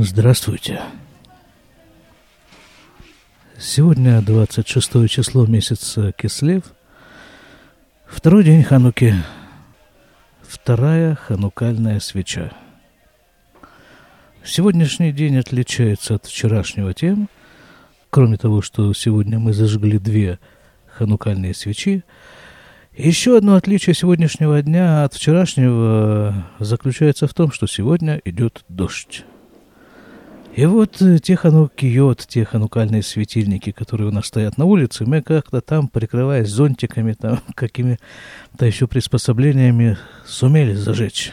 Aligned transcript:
Здравствуйте. 0.00 0.80
Сегодня 3.58 4.22
26 4.22 5.08
число 5.10 5.44
месяца 5.44 6.12
Кислев, 6.12 6.62
второй 8.06 8.44
день 8.44 8.62
Хануки, 8.62 9.12
вторая 10.40 11.16
ханукальная 11.16 11.98
свеча. 11.98 12.52
Сегодняшний 14.44 15.10
день 15.10 15.36
отличается 15.36 16.14
от 16.14 16.26
вчерашнего 16.26 16.94
тем, 16.94 17.28
кроме 18.10 18.36
того, 18.36 18.62
что 18.62 18.94
сегодня 18.94 19.40
мы 19.40 19.52
зажгли 19.52 19.98
две 19.98 20.38
ханукальные 20.96 21.54
свечи, 21.54 22.04
еще 22.96 23.36
одно 23.36 23.56
отличие 23.56 23.94
сегодняшнего 23.94 24.62
дня 24.62 25.02
от 25.02 25.14
вчерашнего 25.14 26.46
заключается 26.60 27.26
в 27.26 27.34
том, 27.34 27.50
что 27.50 27.66
сегодня 27.66 28.20
идет 28.24 28.64
дождь. 28.68 29.24
И 30.58 30.66
вот 30.66 31.00
э, 31.00 31.20
те 31.20 31.36
ханукиот, 31.36 32.26
те 32.26 32.44
ханукальные 32.44 33.04
светильники, 33.04 33.70
которые 33.70 34.08
у 34.08 34.10
нас 34.10 34.26
стоят 34.26 34.58
на 34.58 34.64
улице, 34.64 35.04
мы 35.04 35.22
как-то 35.22 35.60
там, 35.60 35.86
прикрываясь 35.86 36.48
зонтиками, 36.48 37.12
там, 37.12 37.38
какими-то 37.54 38.66
еще 38.66 38.88
приспособлениями, 38.88 39.96
сумели 40.26 40.74
зажечь. 40.74 41.32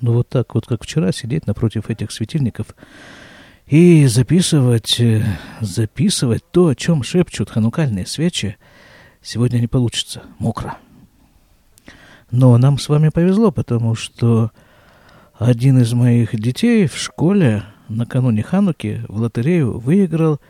Ну 0.00 0.12
вот 0.12 0.28
так 0.28 0.56
вот, 0.56 0.66
как 0.66 0.82
вчера, 0.82 1.12
сидеть 1.12 1.46
напротив 1.46 1.88
этих 1.88 2.10
светильников 2.10 2.74
и 3.68 4.06
записывать, 4.06 4.98
э, 4.98 5.24
записывать 5.60 6.42
то, 6.50 6.66
о 6.66 6.74
чем 6.74 7.04
шепчут 7.04 7.50
ханукальные 7.50 8.06
свечи, 8.06 8.56
сегодня 9.22 9.60
не 9.60 9.68
получится, 9.68 10.22
мокро. 10.40 10.78
Но 12.32 12.58
нам 12.58 12.80
с 12.80 12.88
вами 12.88 13.10
повезло, 13.10 13.52
потому 13.52 13.94
что 13.94 14.50
один 15.38 15.78
из 15.78 15.92
моих 15.92 16.34
детей 16.34 16.88
в 16.88 16.96
школе 16.96 17.62
накануне 17.88 18.42
Хануки 18.42 19.02
в 19.08 19.20
лотерею 19.20 19.78
выиграл 19.78 20.40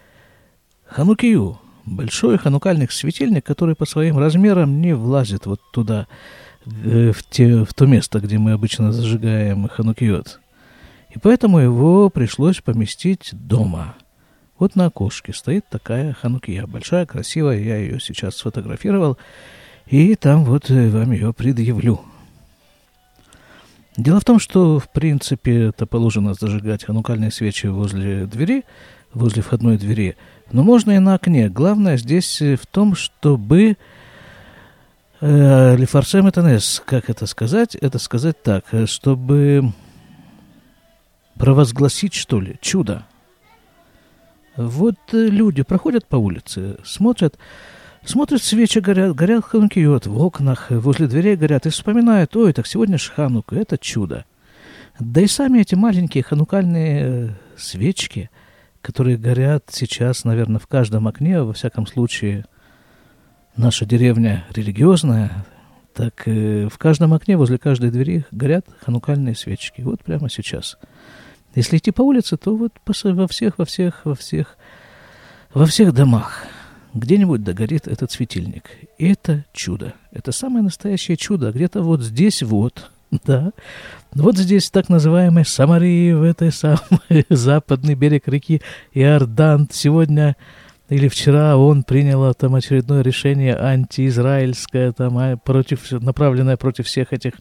Ханукию, 0.86 1.58
большой 1.84 2.38
ханукальный 2.38 2.88
светильник, 2.90 3.44
который 3.44 3.74
по 3.74 3.86
своим 3.86 4.18
размерам 4.18 4.80
не 4.80 4.94
влазит 4.94 5.46
вот 5.46 5.60
туда, 5.72 6.06
э, 6.66 7.12
в, 7.12 7.22
те, 7.24 7.64
в 7.64 7.72
то 7.74 7.86
место, 7.86 8.20
где 8.20 8.38
мы 8.38 8.52
обычно 8.52 8.92
зажигаем 8.92 9.68
ханукиот. 9.68 10.40
И 11.14 11.18
поэтому 11.18 11.58
его 11.58 12.10
пришлось 12.10 12.60
поместить 12.60 13.30
дома. 13.32 13.94
Вот 14.58 14.74
на 14.74 14.86
окошке 14.86 15.32
стоит 15.32 15.68
такая 15.68 16.12
ханукия, 16.14 16.66
большая, 16.66 17.06
красивая, 17.06 17.58
я 17.58 17.76
ее 17.76 18.00
сейчас 18.00 18.36
сфотографировал, 18.36 19.18
и 19.86 20.14
там 20.14 20.44
вот 20.44 20.70
э, 20.70 20.88
вам 20.88 21.12
ее 21.12 21.32
предъявлю. 21.32 22.00
Дело 23.96 24.20
в 24.20 24.24
том, 24.24 24.38
что, 24.38 24.78
в 24.78 24.90
принципе, 24.90 25.68
это 25.68 25.86
положено 25.86 26.34
зажигать 26.34 26.84
ханукальные 26.84 27.30
свечи 27.30 27.66
возле 27.66 28.26
двери, 28.26 28.64
возле 29.14 29.42
входной 29.42 29.78
двери, 29.78 30.16
но 30.52 30.62
можно 30.62 30.92
и 30.92 30.98
на 30.98 31.14
окне. 31.14 31.48
Главное 31.48 31.96
здесь 31.96 32.42
э, 32.42 32.56
в 32.56 32.66
том, 32.66 32.94
чтобы 32.94 33.78
э, 35.20 35.76
Лефарсем 35.76 36.28
Этанес, 36.28 36.82
как 36.84 37.08
это 37.08 37.24
сказать? 37.24 37.74
Это 37.74 37.98
сказать 37.98 38.42
так, 38.42 38.66
э, 38.72 38.84
чтобы 38.84 39.72
провозгласить, 41.36 42.12
что 42.12 42.38
ли, 42.38 42.58
чудо. 42.60 43.06
Вот 44.56 44.96
люди 45.12 45.62
проходят 45.62 46.06
по 46.06 46.16
улице, 46.16 46.76
смотрят, 46.84 47.38
Смотрят, 48.06 48.40
свечи 48.40 48.78
горят, 48.78 49.16
горят 49.16 49.44
ханукиот 49.44 50.06
в 50.06 50.22
окнах, 50.22 50.70
возле 50.70 51.08
дверей 51.08 51.34
горят, 51.34 51.66
и 51.66 51.70
вспоминают, 51.70 52.36
ой, 52.36 52.52
так 52.52 52.68
сегодня 52.68 52.98
ж 52.98 53.10
ханука, 53.10 53.56
это 53.56 53.76
чудо. 53.78 54.24
Да 55.00 55.20
и 55.20 55.26
сами 55.26 55.58
эти 55.58 55.74
маленькие 55.74 56.22
ханукальные 56.22 57.02
э, 57.02 57.28
свечки, 57.56 58.30
которые 58.80 59.16
горят 59.16 59.64
сейчас, 59.72 60.22
наверное, 60.22 60.60
в 60.60 60.68
каждом 60.68 61.08
окне, 61.08 61.42
во 61.42 61.52
всяком 61.52 61.88
случае, 61.88 62.44
наша 63.56 63.84
деревня 63.84 64.44
религиозная, 64.54 65.44
так 65.92 66.28
э, 66.28 66.68
в 66.68 66.78
каждом 66.78 67.12
окне, 67.12 67.36
возле 67.36 67.58
каждой 67.58 67.90
двери 67.90 68.24
горят 68.30 68.66
ханукальные 68.84 69.34
свечки. 69.34 69.80
Вот 69.80 70.04
прямо 70.04 70.30
сейчас. 70.30 70.78
Если 71.56 71.78
идти 71.78 71.90
по 71.90 72.02
улице, 72.02 72.36
то 72.36 72.54
вот 72.54 72.72
во 72.86 73.26
всех, 73.26 73.58
во 73.58 73.64
всех, 73.64 74.04
во 74.04 74.14
всех, 74.14 74.56
во 75.52 75.66
всех 75.66 75.92
домах– 75.92 76.44
где-нибудь 76.96 77.44
догорит 77.44 77.86
этот 77.86 78.10
светильник. 78.10 78.70
Это 78.98 79.44
чудо. 79.52 79.94
Это 80.12 80.32
самое 80.32 80.62
настоящее 80.62 81.16
чудо. 81.16 81.52
Где-то 81.52 81.82
вот 81.82 82.02
здесь 82.02 82.42
вот, 82.42 82.90
да, 83.24 83.52
вот 84.12 84.36
здесь 84.36 84.70
так 84.70 84.88
называемый 84.88 85.44
Самарии, 85.44 86.12
в 86.12 86.22
этой 86.22 86.50
самой 86.50 86.80
западный 87.28 87.94
берег 87.94 88.28
реки 88.28 88.62
Иордан. 88.94 89.68
Сегодня 89.70 90.36
или 90.88 91.08
вчера 91.08 91.56
он 91.56 91.82
принял 91.82 92.32
там 92.34 92.54
очередное 92.54 93.02
решение 93.02 93.56
антиизраильское, 93.56 94.92
там, 94.92 95.18
а, 95.18 95.36
против, 95.36 95.90
направленное 95.90 96.56
против 96.56 96.86
всех 96.86 97.12
этих 97.12 97.32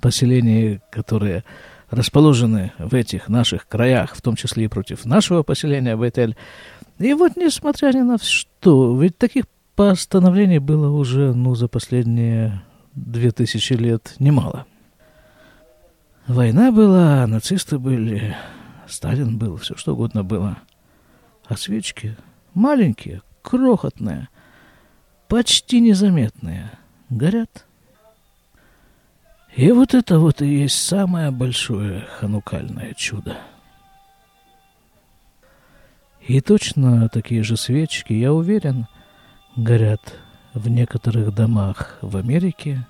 поселений, 0.00 0.80
которые 0.90 1.44
расположены 1.90 2.72
в 2.78 2.94
этих 2.94 3.28
наших 3.28 3.66
краях, 3.68 4.14
в 4.14 4.22
том 4.22 4.36
числе 4.36 4.64
и 4.64 4.68
против 4.68 5.04
нашего 5.04 5.42
поселения 5.42 5.96
Бетель. 5.96 6.36
И 6.98 7.12
вот, 7.14 7.36
несмотря 7.36 7.92
ни 7.92 8.00
на 8.00 8.18
что, 8.18 9.00
ведь 9.00 9.18
таких 9.18 9.44
постановлений 9.74 10.58
было 10.58 10.90
уже, 10.90 11.34
ну, 11.34 11.54
за 11.54 11.68
последние 11.68 12.62
две 12.94 13.30
тысячи 13.32 13.72
лет 13.72 14.14
немало. 14.18 14.66
Война 16.26 16.72
была, 16.72 17.26
нацисты 17.26 17.78
были, 17.78 18.36
Сталин 18.86 19.36
был, 19.36 19.56
все 19.56 19.76
что 19.76 19.92
угодно 19.92 20.22
было. 20.24 20.58
А 21.46 21.56
свечки 21.56 22.16
маленькие, 22.54 23.22
крохотные, 23.42 24.28
почти 25.28 25.80
незаметные, 25.80 26.70
горят. 27.10 27.66
И 29.54 29.70
вот 29.70 29.94
это 29.94 30.18
вот 30.18 30.42
и 30.42 30.46
есть 30.46 30.82
самое 30.82 31.30
большое 31.30 32.06
ханукальное 32.18 32.94
чудо. 32.94 33.36
И 36.26 36.40
точно 36.40 37.08
такие 37.10 37.42
же 37.42 37.56
свечки, 37.56 38.14
я 38.14 38.32
уверен, 38.32 38.86
горят 39.56 40.14
в 40.54 40.68
некоторых 40.68 41.34
домах 41.34 41.98
в 42.00 42.16
Америке, 42.16 42.86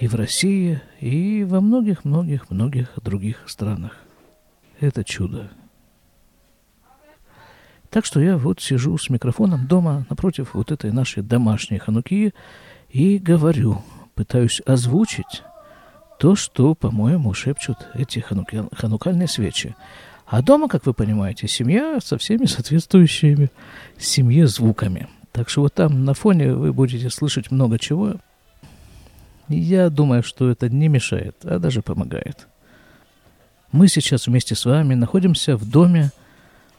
и 0.00 0.08
в 0.08 0.14
России, 0.14 0.80
и 1.00 1.44
во 1.44 1.60
многих-многих-многих 1.60 2.88
других 3.02 3.42
странах. 3.46 3.98
Это 4.80 5.04
чудо. 5.04 5.50
Так 7.90 8.06
что 8.06 8.18
я 8.20 8.38
вот 8.38 8.60
сижу 8.60 8.96
с 8.96 9.10
микрофоном 9.10 9.66
дома 9.66 10.06
напротив 10.08 10.54
вот 10.54 10.72
этой 10.72 10.90
нашей 10.90 11.22
домашней 11.22 11.78
хануки 11.78 12.32
и 12.88 13.18
говорю, 13.18 13.82
пытаюсь 14.14 14.62
озвучить 14.64 15.42
то, 16.18 16.34
что, 16.34 16.74
по-моему, 16.74 17.34
шепчут 17.34 17.76
эти 17.92 18.20
ханукальные 18.20 19.28
свечи. 19.28 19.76
А 20.32 20.40
дома, 20.40 20.66
как 20.66 20.86
вы 20.86 20.94
понимаете, 20.94 21.46
семья 21.46 21.98
со 22.02 22.16
всеми 22.16 22.46
соответствующими 22.46 23.50
семье 23.98 24.46
звуками. 24.46 25.10
Так 25.30 25.50
что 25.50 25.60
вот 25.60 25.74
там 25.74 26.06
на 26.06 26.14
фоне 26.14 26.54
вы 26.54 26.72
будете 26.72 27.10
слышать 27.10 27.50
много 27.50 27.78
чего. 27.78 28.14
Я 29.48 29.90
думаю, 29.90 30.22
что 30.22 30.48
это 30.48 30.70
не 30.70 30.88
мешает, 30.88 31.36
а 31.42 31.58
даже 31.58 31.82
помогает. 31.82 32.48
Мы 33.72 33.88
сейчас 33.88 34.26
вместе 34.26 34.54
с 34.54 34.64
вами 34.64 34.94
находимся 34.94 35.54
в 35.58 35.68
доме 35.68 36.12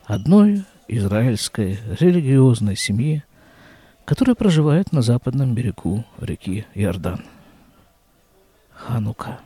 одной 0.05 0.63
израильской 0.87 1.77
религиозной 1.99 2.75
семьи, 2.75 3.23
которая 4.03 4.33
проживает 4.33 4.91
на 4.91 5.03
западном 5.03 5.53
берегу 5.53 6.03
реки 6.19 6.65
Иордан. 6.73 7.21
Ханука. 8.71 9.41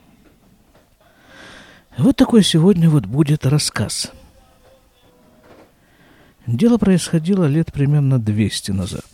Вот 1.97 2.15
такой 2.15 2.43
сегодня 2.43 2.91
вот 2.91 3.07
будет 3.07 3.47
рассказ. 3.47 4.11
Дело 6.45 6.77
происходило 6.77 7.45
лет 7.45 7.73
примерно 7.73 8.19
200 8.19 8.71
назад. 8.71 9.05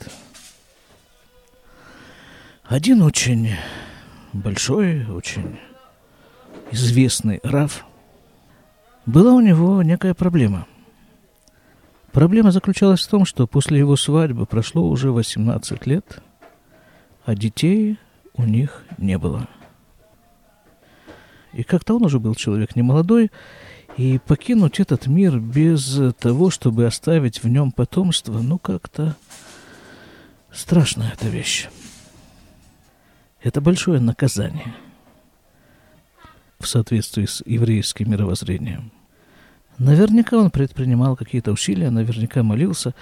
Один 2.66 3.02
очень 3.02 3.52
большой, 4.34 5.06
очень 5.06 5.58
известный 6.72 7.40
Раф, 7.44 7.86
была 9.06 9.34
у 9.34 9.40
него 9.40 9.82
некая 9.82 10.14
проблема. 10.14 10.68
Проблема 12.12 12.52
заключалась 12.52 13.02
в 13.02 13.10
том, 13.10 13.26
что 13.26 13.48
после 13.48 13.80
его 13.80 13.96
свадьбы 13.96 14.46
прошло 14.46 14.88
уже 14.90 15.12
18 15.12 15.88
лет, 15.88 16.22
а 17.26 17.34
детей 17.34 17.98
у 18.34 18.44
них 18.44 18.84
не 18.98 19.18
было– 19.18 19.48
и 21.54 21.64
как-то 21.64 21.96
он 21.96 22.06
уже 22.06 22.20
был 22.20 22.36
человек 22.36 22.76
немолодой, 22.76 23.32
и 23.98 24.20
покинуть 24.26 24.80
этот 24.80 25.08
мир 25.08 25.40
без 25.40 26.00
того, 26.20 26.50
чтобы 26.50 26.86
оставить 26.86 27.44
в 27.44 27.48
нем 27.48 27.72
потомство, 27.72 28.40
ну 28.40 28.58
как-то 28.58 29.16
страшная 30.52 31.12
эта 31.12 31.28
вещь. 31.28 31.68
Это 33.42 33.62
большое 33.62 34.00
наказание 34.00 34.74
в 36.60 36.68
соответствии 36.68 37.26
с 37.26 37.44
еврейским 37.46 38.10
мировоззрением. 38.10 38.92
Наверняка 39.78 40.38
он 40.38 40.50
предпринимал 40.50 41.16
какие-то 41.16 41.52
усилия, 41.52 41.90
наверняка 41.90 42.42
молился, 42.42 42.94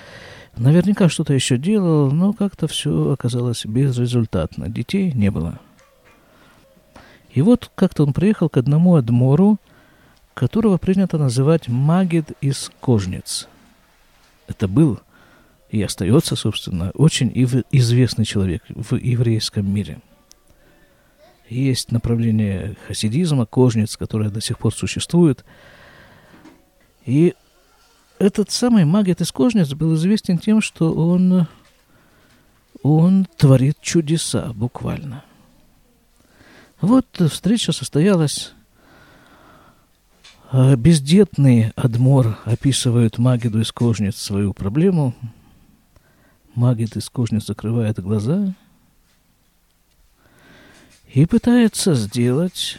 наверняка 0.57 1.09
что-то 1.09 1.33
еще 1.33 1.57
делал, 1.57 2.12
но 2.12 2.33
как-то 2.33 2.68
все 2.68 3.12
оказалось 3.12 3.65
безрезультатно. 3.65 4.69
Детей 4.69 5.12
не 5.12 5.30
было. 5.30 5.59
И 7.33 7.42
вот 7.42 7.72
как-то 7.75 8.04
он 8.04 8.13
приехал 8.13 8.50
к 8.50 8.57
одному 8.57 8.95
адмору, 8.95 9.57
которого 10.33 10.78
принято 10.78 11.18
называть 11.18 11.68
Магид 11.68 12.31
из 12.42 12.72
Кожниц. 12.80 13.48
Это 14.48 14.68
был 14.68 15.00
и 15.69 15.81
остается, 15.81 16.36
собственно, 16.36 16.92
очень 16.95 17.31
известный 17.72 18.25
человек 18.25 18.63
в 18.68 18.95
еврейском 18.95 19.74
мире. 19.74 20.00
Есть 21.48 21.92
направление 21.92 22.75
хасидизма, 22.88 23.45
кожниц, 23.45 23.95
которое 23.95 24.30
до 24.30 24.42
сих 24.42 24.57
пор 24.57 24.74
существует. 24.74 25.45
И 27.06 27.34
этот 28.19 28.51
самый 28.51 28.84
Магид 28.86 29.22
из 29.22 29.31
кожниц 29.31 29.74
был 29.74 29.95
известен 29.95 30.38
тем, 30.38 30.62
что 30.62 30.94
он, 30.94 31.48
он 32.84 33.25
творит 33.38 33.77
чудеса 33.81 34.51
буквально. 34.54 35.24
Вот 36.81 37.06
встреча 37.30 37.72
состоялась 37.72 38.54
а 40.54 40.75
бездетный 40.75 41.72
Адмор 41.78 42.38
описывает 42.44 43.18
Магиду 43.18 43.62
из 43.62 43.72
кожниц 43.72 44.18
свою 44.18 44.54
проблему– 44.54 45.16
Магит 46.56 46.98
из 46.98 47.10
кожниц 47.10 47.45
закрывает 47.45 48.00
глаза 48.00 48.54
и 51.13 51.25
пытается 51.25 51.94
сделать, 51.94 52.78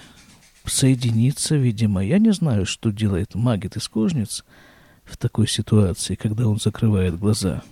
соединиться, 0.67 1.57
видимо. 1.57 2.05
Я 2.05 2.19
не 2.19 2.33
знаю, 2.33 2.67
что 2.67 2.91
делает 2.91 3.35
Магит 3.35 3.77
из 3.77 3.89
кожниц 3.89 4.45
в 5.05 5.17
такой 5.17 5.49
ситуации, 5.49 6.15
когда 6.15 6.47
он 6.49 6.59
закрывает 6.59 7.19
глаза. 7.19 7.63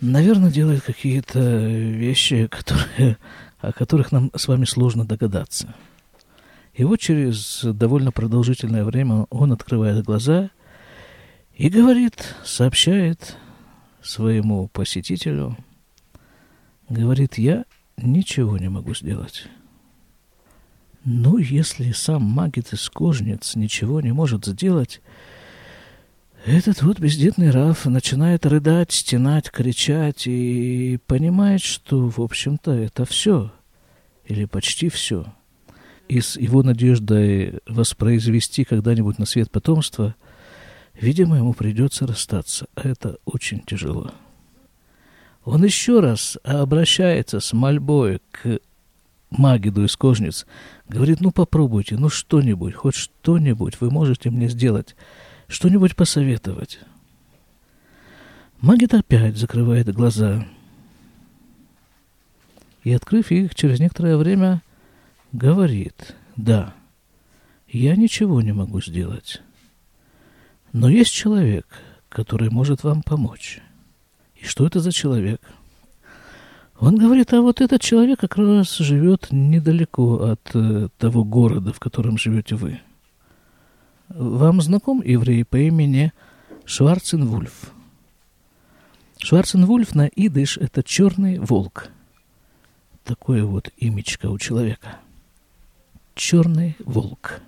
Наверное, 0.00 0.50
делает 0.50 0.82
какие-то 0.82 1.40
вещи, 1.40 2.46
которые, 2.46 3.16
о 3.62 3.72
которых 3.72 4.10
нам 4.10 4.30
с 4.34 4.48
вами 4.48 4.64
сложно 4.64 5.06
догадаться. 5.06 5.74
И 6.74 6.84
вот 6.84 6.98
через 6.98 7.60
довольно 7.62 8.10
продолжительное 8.10 8.84
время 8.84 9.26
он 9.30 9.52
открывает 9.52 10.04
глаза 10.04 10.50
и 11.54 11.68
говорит, 11.68 12.34
сообщает 12.44 13.36
своему 14.02 14.68
посетителю, 14.68 15.56
говорит, 16.88 17.38
я 17.38 17.64
ничего 17.96 18.58
не 18.58 18.68
могу 18.68 18.94
сделать. 18.94 19.46
Ну, 21.04 21.38
если 21.38 21.92
сам 21.92 22.22
магит 22.22 22.72
из 22.72 22.88
кожниц 22.88 23.54
ничего 23.54 24.00
не 24.00 24.12
может 24.12 24.44
сделать, 24.44 25.00
этот 26.44 26.82
вот 26.82 26.98
бездетный 26.98 27.50
Раф 27.50 27.86
начинает 27.86 28.46
рыдать, 28.46 28.92
стенать, 28.92 29.50
кричать 29.50 30.26
и 30.26 30.98
понимает, 31.06 31.62
что, 31.62 32.08
в 32.08 32.20
общем-то, 32.20 32.72
это 32.72 33.04
все, 33.04 33.52
или 34.26 34.44
почти 34.44 34.88
все. 34.88 35.26
И 36.08 36.20
с 36.20 36.36
его 36.36 36.62
надеждой 36.62 37.60
воспроизвести 37.66 38.64
когда-нибудь 38.64 39.18
на 39.18 39.26
свет 39.26 39.50
потомство– 39.50 40.14
Видимо, 40.94 41.36
ему 41.36 41.54
придется 41.54 42.06
расстаться. 42.06 42.66
Это 42.76 43.18
очень 43.24 43.60
тяжело. 43.60 44.12
Он 45.44 45.64
еще 45.64 46.00
раз 46.00 46.38
обращается 46.44 47.40
с 47.40 47.52
мольбой 47.52 48.20
к 48.30 48.60
Магиду 49.30 49.84
из 49.84 49.96
кожниц. 49.96 50.46
Говорит, 50.88 51.20
ну 51.20 51.32
попробуйте, 51.32 51.96
ну 51.96 52.08
что-нибудь, 52.08 52.74
хоть 52.74 52.94
что-нибудь 52.94 53.80
вы 53.80 53.90
можете 53.90 54.30
мне 54.30 54.48
сделать, 54.48 54.94
что-нибудь 55.52 55.94
посоветовать. 55.94 56.80
Магид 58.60 58.94
опять 58.94 59.36
закрывает 59.36 59.92
глаза. 59.92 60.46
И, 62.84 62.92
открыв 62.92 63.30
их, 63.30 63.54
через 63.54 63.78
некоторое 63.78 64.16
время 64.16 64.62
говорит, 65.32 66.16
да, 66.36 66.74
я 67.68 67.96
ничего 67.96 68.40
не 68.40 68.52
могу 68.52 68.80
сделать. 68.80 69.42
Но 70.72 70.88
есть 70.88 71.12
человек, 71.12 71.66
который 72.08 72.50
может 72.50 72.82
вам 72.82 73.02
помочь. 73.02 73.60
И 74.36 74.44
что 74.44 74.66
это 74.66 74.80
за 74.80 74.90
человек? 74.90 75.40
Он 76.80 76.96
говорит, 76.96 77.32
а 77.32 77.42
вот 77.42 77.60
этот 77.60 77.80
человек 77.80 78.18
как 78.20 78.36
раз 78.36 78.78
живет 78.78 79.28
недалеко 79.30 80.30
от 80.30 80.50
э, 80.54 80.88
того 80.98 81.22
города, 81.22 81.72
в 81.72 81.78
котором 81.78 82.18
живете 82.18 82.56
вы. 82.56 82.80
Вам 84.14 84.60
знаком 84.60 85.02
еврей 85.02 85.44
по 85.44 85.56
имени 85.56 86.12
Шварценвульф? 86.64 87.72
Шварценвульф 89.18 89.94
на 89.94 90.06
идыш– 90.06 90.56
это 90.60 90.82
черный 90.82 91.38
волк. 91.38 91.88
Такое 93.04 93.44
вот 93.44 93.70
имечко 93.78 94.26
у 94.26 94.38
человека. 94.38 94.96
Черный 96.14 96.76
волк 96.84 97.40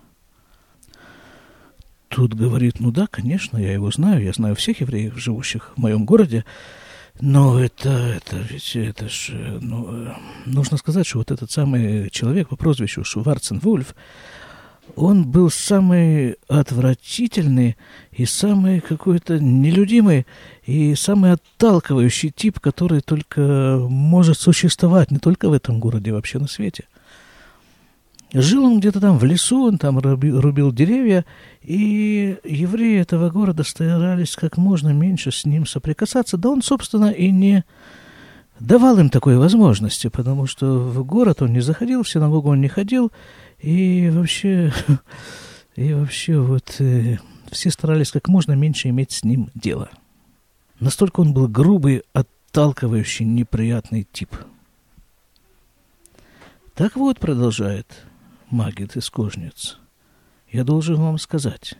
тут 2.14 2.34
говорит, 2.34 2.78
ну 2.78 2.93
да, 2.93 3.08
конечно, 3.08 3.58
я 3.58 3.72
его 3.72 3.90
знаю, 3.90 4.22
я 4.22 4.32
знаю 4.32 4.55
всех 4.55 4.81
евреев, 4.81 5.19
живущих 5.19 5.72
в 5.75 5.81
моем 5.81 6.05
городе, 6.05 6.44
но 7.20 7.58
это, 7.58 7.90
это 7.90 8.37
ведь, 8.37 8.76
это 8.76 9.08
ж, 9.08 9.31
ну, 9.61 10.06
э, 10.06 10.12
нужно 10.46 10.76
сказать, 10.76 11.08
что 11.08 11.19
вот 11.19 11.32
этот 11.32 11.50
самый 11.50 12.08
человек 12.11 12.50
по 12.50 12.56
прозвищу 12.56 13.02
Шварцен 13.02 13.58
Вульф, 13.58 13.96
он 14.97 15.27
был 15.27 15.51
самый 15.51 16.37
отвратительный 16.49 17.77
и 18.13 18.27
самый 18.27 18.81
какой-то 18.81 19.39
нелюдимый 19.39 20.27
и 20.67 20.95
самый 20.95 21.33
отталкивающий 21.33 22.31
тип, 22.31 22.61
который 22.61 23.01
только 23.01 23.79
может 23.89 24.39
существовать 24.39 25.11
не 25.11 25.19
только 25.19 25.49
в 25.49 25.53
этом 25.53 25.81
городе, 25.81 26.13
а 26.13 26.15
вообще 26.15 26.39
на 26.39 26.47
свете. 26.47 26.85
Жил 28.33 28.65
он 28.65 28.81
где-то 28.81 29.01
там 29.01 29.17
в 29.17 29.25
лесу, 29.25 29.65
он 29.65 29.79
там 29.79 29.99
рубил, 30.01 30.41
рубил 30.41 30.73
деревья, 30.73 31.25
и 31.63 32.37
евреи 32.45 33.01
этого 33.01 33.31
города 33.31 33.63
старались 33.63 34.35
как 34.35 34.57
можно 34.57 34.89
меньше 34.89 35.31
с 35.31 35.45
ним 35.45 35.67
соприкасаться. 35.67 36.37
Да 36.37 36.49
он, 36.49 36.61
собственно, 36.61 37.13
и 37.13 37.31
не 37.31 37.65
давал 38.59 38.99
им 38.99 39.09
такой 39.09 39.37
возможности, 39.39 40.09
потому 40.09 40.47
что 40.47 40.67
в 40.67 41.05
город 41.05 41.43
он 41.43 41.53
не 41.53 41.61
заходил, 41.61 42.03
в 42.03 42.09
синагогу 42.09 42.51
он 42.51 42.61
не 42.61 42.69
ходил, 42.69 43.13
и 43.64 44.11
вообще, 44.11 44.72
и 45.75 45.94
вообще 45.94 46.38
вот 46.38 46.76
э, 46.81 47.16
все 47.50 47.70
старались 47.70 48.12
как 48.12 48.28
можно 48.28 48.52
меньше 48.52 48.90
иметь 48.90 49.12
с 49.12 49.25
ним 49.25 49.50
дело. 49.54 49.88
Настолько 50.80 51.21
он 51.21 51.33
был 51.33 51.49
грубый, 51.49 52.02
отталкивающий, 52.12 53.25
неприятный 53.25 54.06
тип. 54.12 54.37
Так 56.75 56.97
вот, 56.97 57.18
продолжает 57.18 57.87
Магит 58.50 58.97
из 58.97 59.09
кожниц. 59.09 59.78
Я 60.50 60.64
должен 60.64 60.97
вам 60.97 61.16
сказать, 61.18 61.75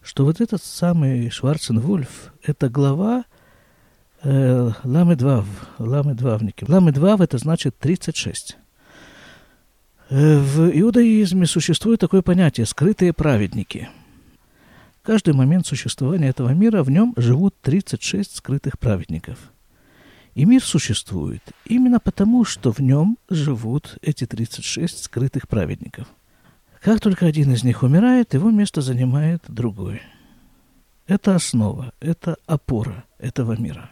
что 0.00 0.24
вот 0.24 0.40
этот 0.40 0.62
самый 0.62 1.28
Шварценвульф– 1.28 2.32
это 2.44 2.68
глава 2.68 3.24
э, 4.22 4.70
Ламедвав, 4.84 5.46
Ламедвавники. 5.78 6.64
Ламедвав– 6.68 7.20
это 7.22 7.38
значит 7.38 7.76
36. 7.78 8.58
Э, 10.14 10.38
в 10.38 10.70
иудаизме 10.70 11.44
существует 11.46 11.98
такое 11.98 12.22
понятие– 12.22 12.66
скрытые 12.66 13.12
праведники. 13.12 13.88
Каждый 15.02 15.34
момент 15.34 15.66
существования 15.66 16.28
этого 16.28 16.50
мира 16.50 16.84
в 16.84 16.90
нем 16.90 17.14
живут 17.16 17.56
36 17.62 18.36
скрытых 18.36 18.78
праведников– 18.78 19.38
и 20.34 20.44
мир 20.44 20.62
существует 20.62 21.42
именно 21.64 22.00
потому, 22.00 22.44
что 22.44 22.72
в 22.72 22.80
нем 22.80 23.18
живут 23.30 23.98
эти 24.02 24.26
36 24.26 25.04
скрытых 25.04 25.48
праведников. 25.48 26.08
Как 26.80 27.00
только 27.00 27.26
один 27.26 27.52
из 27.52 27.62
них 27.62 27.82
умирает, 27.82 28.34
его 28.34 28.50
место 28.50 28.80
занимает 28.80 29.42
другой. 29.48 30.02
Это 31.06 31.34
основа, 31.34 31.92
это 32.00 32.36
опора 32.46 33.04
этого 33.18 33.56
мира. 33.56 33.90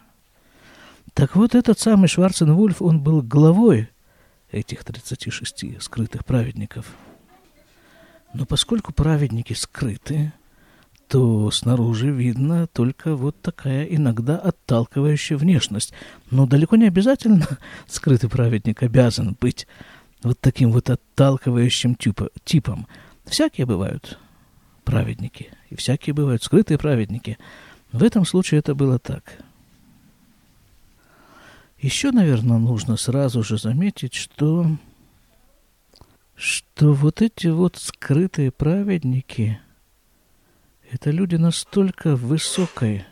Так 1.14 1.36
вот, 1.36 1.54
этот 1.54 1.78
самый 1.78 2.08
Шварценвульф, 2.08 2.82
он 2.82 3.00
был 3.00 3.22
главой 3.22 3.88
этих 4.52 4.84
36 4.84 5.82
скрытых 5.82 6.24
праведников. 6.24 6.86
Но 8.34 8.46
поскольку 8.46 8.92
праведники 8.92 9.52
скрыты, 9.52 10.32
то 11.08 11.50
снаружи 11.50 12.10
видно 12.10 12.66
только 12.68 13.16
вот 13.16 13.40
такая 13.42 13.84
иногда 13.84 14.38
отталкивающая 14.38 15.36
внешность. 15.36 15.92
Но 16.30 16.46
далеко 16.46 16.76
не 16.76 16.86
обязательно 16.86 17.46
скрытый 17.86 18.30
праведник 18.30 18.82
обязан 18.82 19.36
быть 19.38 19.66
вот 20.22 20.38
таким 20.40 20.72
вот 20.72 20.88
отталкивающим 20.88 21.96
типа, 21.96 22.30
типом. 22.44 22.86
Всякие 23.26 23.66
бывают 23.66 24.18
праведники, 24.84 25.50
и 25.68 25.76
всякие 25.76 26.14
бывают 26.14 26.42
скрытые 26.42 26.78
праведники. 26.78 27.38
В 27.92 28.02
этом 28.02 28.24
случае 28.24 28.60
это 28.60 28.74
было 28.74 28.98
так. 28.98 29.38
Еще, 31.82 32.12
наверное, 32.12 32.58
нужно 32.58 32.96
сразу 32.96 33.42
же 33.42 33.58
заметить, 33.58 34.14
что, 34.14 34.66
что 36.34 36.94
вот 36.94 37.20
эти 37.20 37.48
вот 37.48 37.76
скрытые 37.76 38.50
праведники– 38.50 39.60
Это 40.92 41.10
люди 41.10 41.36
настолько 41.36 42.16
высокой, 42.16 43.06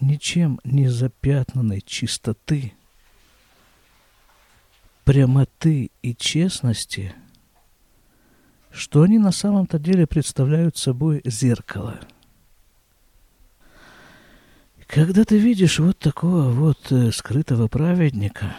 ничем 0.00 0.58
не 0.64 0.88
запятнанной 0.88 1.80
чистоты, 1.80 2.72
прямоты 5.04 5.92
и 6.02 6.16
честности, 6.16 7.14
что 8.72 9.02
они 9.02 9.18
на 9.18 9.30
самом-то 9.30 9.78
деле 9.78 10.08
представляют 10.08 10.76
собой 10.76 11.22
зеркало. 11.24 12.00
Когда 14.94 15.24
ты 15.24 15.38
видишь 15.38 15.80
вот 15.80 15.98
такого 15.98 16.50
вот 16.50 16.92
э, 16.92 17.10
скрытого 17.10 17.66
праведника, 17.66 18.54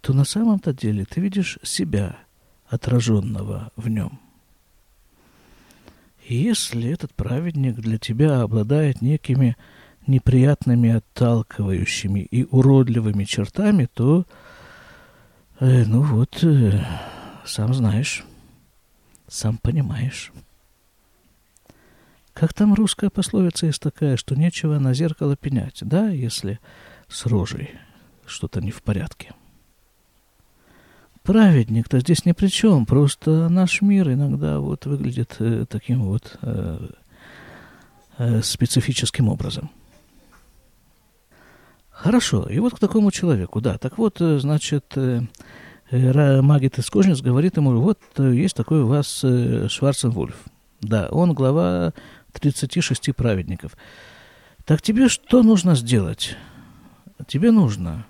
то 0.00 0.12
на 0.12 0.22
самом-то 0.22 0.72
деле 0.72 1.04
ты 1.04 1.20
видишь 1.20 1.58
себя, 1.64 2.16
отраженного 2.68 3.72
в 3.74 3.88
нем. 3.88 4.20
И 6.28 6.36
если 6.36 6.92
этот 6.92 7.12
праведник 7.12 7.74
для 7.80 7.98
тебя 7.98 8.42
обладает 8.42 9.02
некими 9.02 9.56
неприятными, 10.06 10.90
отталкивающими 10.90 12.20
и 12.20 12.44
уродливыми 12.44 13.24
чертами, 13.24 13.88
то, 13.92 14.26
э, 15.58 15.84
ну 15.86 16.02
вот, 16.02 16.44
э, 16.44 16.80
сам 17.44 17.74
знаешь, 17.74 18.24
сам 19.26 19.58
понимаешь. 19.58 20.30
Как 22.40 22.54
там 22.54 22.72
русская 22.72 23.10
пословица 23.10 23.66
есть 23.66 23.82
такая, 23.82 24.16
что 24.16 24.34
нечего 24.34 24.78
на 24.78 24.94
зеркало 24.94 25.36
пенять, 25.36 25.80
да, 25.82 26.08
если 26.08 26.58
с 27.06 27.26
рожей 27.26 27.72
что-то 28.24 28.62
не 28.62 28.70
в 28.70 28.82
порядке. 28.82 29.34
Праведник-то 31.22 32.00
здесь 32.00 32.24
ни 32.24 32.32
при 32.32 32.46
чем, 32.46 32.86
просто 32.86 33.50
наш 33.50 33.82
мир 33.82 34.10
иногда 34.10 34.58
вот 34.58 34.86
выглядит 34.86 35.36
э, 35.38 35.66
таким 35.68 36.04
вот 36.04 36.38
э, 36.40 36.88
э, 38.16 38.40
специфическим 38.40 39.28
образом. 39.28 39.70
Хорошо, 41.90 42.48
и 42.48 42.58
вот 42.58 42.74
к 42.74 42.78
такому 42.78 43.10
человеку, 43.10 43.60
да, 43.60 43.76
так 43.76 43.98
вот, 43.98 44.18
э, 44.22 44.38
значит, 44.38 44.94
э, 44.96 45.20
э 45.90 46.40
Магит 46.40 46.78
из 46.78 46.88
Кожниц 46.88 47.20
говорит 47.20 47.58
ему, 47.58 47.82
вот 47.82 48.00
э, 48.16 48.32
есть 48.32 48.56
такой 48.56 48.80
у 48.80 48.86
вас 48.86 49.26
Шварценвольф. 49.68 50.42
Да, 50.80 51.08
он 51.10 51.34
глава 51.34 51.92
36 52.38 53.14
праведников. 53.14 53.76
Так 54.64 54.82
тебе 54.82 55.08
что 55.08 55.42
нужно 55.42 55.74
сделать? 55.74 56.36
Тебе 57.26 57.50
нужно 57.50 58.06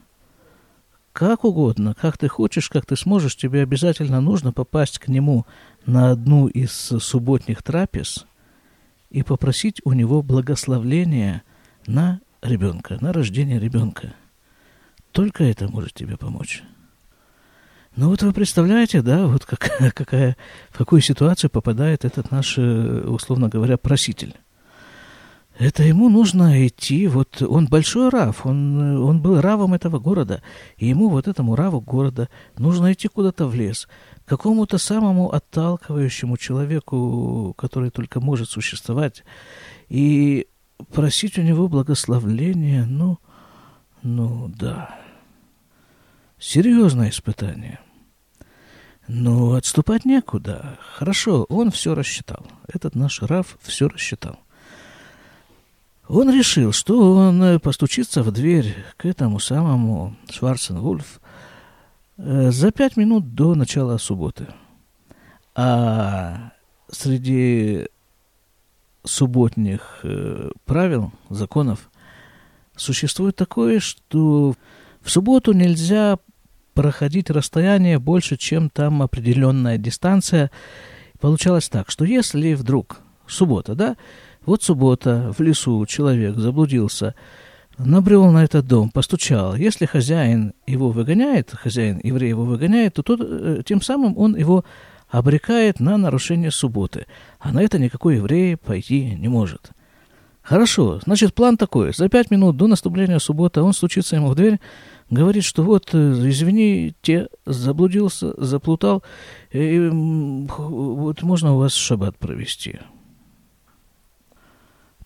как 1.13 1.45
угодно, 1.45 1.95
как 1.95 2.17
ты 2.19 2.29
хочешь, 2.29 2.69
как 2.69 2.87
ты 2.87 2.97
сможешь, 2.97 3.37
тебе 3.37 3.63
обязательно 3.63 4.21
нужно 4.21 4.53
попасть 4.53 4.99
к 4.99 5.09
нему 5.09 5.45
на 5.85 6.11
одну 6.11 6.47
из 6.47 6.71
субботних 6.71 7.63
трапез 7.63 8.27
и 9.11 9.23
попросить 9.23 9.81
у 9.85 9.93
него 9.93 10.23
благословления 10.23 11.43
на 11.87 12.21
ребенка, 12.43 12.97
на 13.01 13.13
рождение 13.13 13.59
ребенка. 13.59 14.15
Только 15.13 15.45
это 15.45 15.69
может 15.69 15.95
тебе 15.95 16.17
помочь. 16.17 16.63
Ну 17.97 18.09
вот 18.09 18.23
вы 18.23 18.33
представляете, 18.33 19.03
да, 19.03 19.27
вот 19.27 19.45
как, 19.45 19.71
какая, 19.95 20.37
в 20.71 20.79
какую 20.79 21.01
ситуацию 21.03 21.51
попадает 21.51 22.05
этот 22.05 22.31
наш, 22.31 22.57
э, 22.57 23.03
условно 23.07 23.49
говоря, 23.49 23.77
проситель. 23.77 24.35
Это 25.59 25.83
ему 25.83 26.09
нужно 26.09 26.67
идти, 26.67 27.07
вот 27.07 27.43
он 27.43 27.67
большой 27.67 28.09
рав, 28.09 28.47
он, 28.47 28.97
он 29.03 29.21
был 29.21 29.43
равом 29.43 29.75
этого 29.75 29.99
города, 29.99 30.43
и 30.79 30.87
ему, 30.87 31.11
вот 31.11 31.29
этому 31.29 31.55
раву 31.55 31.83
города, 31.83 32.31
нужно 32.57 32.95
идти 32.95 33.09
куда-то 33.09 33.47
в 33.47 33.55
лес, 33.55 33.87
какому-то 34.25 34.79
самому 34.79 35.31
отталкивающему 35.35 36.39
человеку, 36.39 37.53
который 37.59 37.91
только 37.91 38.21
может 38.21 38.49
существовать, 38.49 39.23
и 39.91 40.47
просить 40.95 41.37
у 41.37 41.43
него 41.43 41.69
благословления, 41.69 42.87
ну, 42.87 43.19
ну 44.03 44.51
да. 44.57 45.00
Серьезное 46.41 47.11
испытание. 47.11 47.81
Но 49.07 49.53
отступать 49.53 50.07
некуда. 50.07 50.79
Хорошо, 50.95 51.45
он 51.51 51.71
все 51.71 51.95
рассчитал. 51.95 52.47
Этот 52.67 52.95
наш 52.95 53.21
Раф 53.21 53.59
все 53.61 53.89
рассчитал. 53.89 54.39
Он 56.09 56.33
решил, 56.35 56.73
что 56.73 57.15
он 57.15 57.43
э, 57.43 57.59
постучится 57.59 58.23
в 58.23 58.33
дверь 58.33 58.75
к 58.97 59.05
этому 59.05 59.39
самому 59.39 60.17
Шварценвульф 60.31 61.21
э, 62.17 62.51
за 62.51 62.73
пять 62.73 62.97
минут 62.97 63.35
до 63.35 63.55
начала 63.55 63.99
субботы. 63.99 64.49
А 65.55 66.53
среди 66.91 67.87
субботних 69.05 70.01
э, 70.05 70.51
правил, 70.65 71.13
законов, 71.29 71.91
существует 72.77 73.37
такое, 73.37 73.79
что 73.79 74.55
в 75.03 75.11
субботу 75.11 75.53
нельзя 75.53 76.19
проходить 76.75 77.31
расстояние 77.31 77.99
больше, 77.99 78.37
чем 78.37 78.71
там 78.71 79.03
определенная 79.03 79.79
дистанция. 79.79 80.51
Получалось 81.21 81.69
так, 81.69 81.91
что 81.91 82.05
если 82.05 82.55
вдруг 82.55 83.01
суббота, 83.27 83.75
да, 83.75 83.97
вот 84.47 84.63
суббота, 84.63 85.33
в 85.37 85.43
лесу 85.43 85.85
человек 85.87 86.37
заблудился, 86.37 87.15
набрел 87.79 88.31
на 88.31 88.45
этот 88.45 88.67
дом, 88.67 88.91
постучал. 88.91 89.55
Если 89.55 89.87
хозяин 89.87 90.55
его 90.67 90.91
выгоняет, 90.91 91.51
хозяин 91.51 92.01
еврей 92.03 92.31
его 92.31 92.45
выгоняет, 92.45 92.95
то 92.95 93.03
тот, 93.03 93.21
э, 93.23 93.63
тем 93.65 93.83
самым 93.83 94.17
он 94.17 94.37
его 94.37 94.65
обрекает 95.09 95.81
на 95.81 95.97
нарушение 95.97 96.51
субботы. 96.51 97.07
А 97.39 97.53
на 97.53 97.63
это 97.63 97.79
никакой 97.79 98.17
еврей 98.17 98.57
пойти 98.57 99.15
не 99.15 99.29
может. 99.29 99.71
Хорошо, 100.51 100.99
значит, 101.05 101.33
план 101.33 101.57
такой. 101.57 101.95
За 101.95 102.09
пять 102.09 102.33
минут 102.33 102.57
до 102.57 102.67
наступления 102.67 103.21
субботы 103.21 103.63
он 103.63 103.73
стучится 103.73 104.17
ему 104.17 104.31
в 104.31 104.35
дверь, 104.35 104.59
говорит, 105.09 105.45
что 105.45 105.63
вот, 105.63 105.91
э, 105.93 106.13
извините, 106.29 107.29
заблудился, 107.47 108.35
заплутал, 108.37 109.05
и 109.53 109.89
вот 109.89 111.23
можно 111.23 111.55
у 111.55 111.59
вас 111.59 111.75
шаббат 111.75 112.19
провести. 112.19 112.81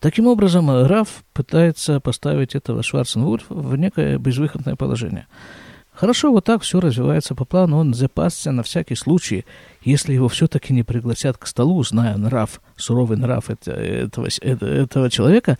Таким 0.00 0.28
образом, 0.28 0.70
Раф 0.70 1.22
пытается 1.34 2.00
поставить 2.00 2.54
этого 2.54 2.82
Шварценвурфа 2.82 3.52
в 3.52 3.76
некое 3.76 4.16
безвыходное 4.16 4.76
положение. 4.76 5.26
Хорошо, 5.94 6.32
вот 6.32 6.44
так 6.44 6.62
все 6.62 6.80
развивается 6.80 7.34
по 7.34 7.44
плану. 7.44 7.78
Он 7.78 7.94
запасся 7.94 8.50
на 8.50 8.62
всякий 8.62 8.96
случай, 8.96 9.44
если 9.82 10.12
его 10.12 10.28
все-таки 10.28 10.72
не 10.72 10.82
пригласят 10.82 11.38
к 11.38 11.46
столу, 11.46 11.82
зная 11.84 12.16
нрав, 12.16 12.60
суровый 12.76 13.16
нрав 13.16 13.48
этого, 13.48 14.28
этого 14.40 15.10
человека, 15.10 15.56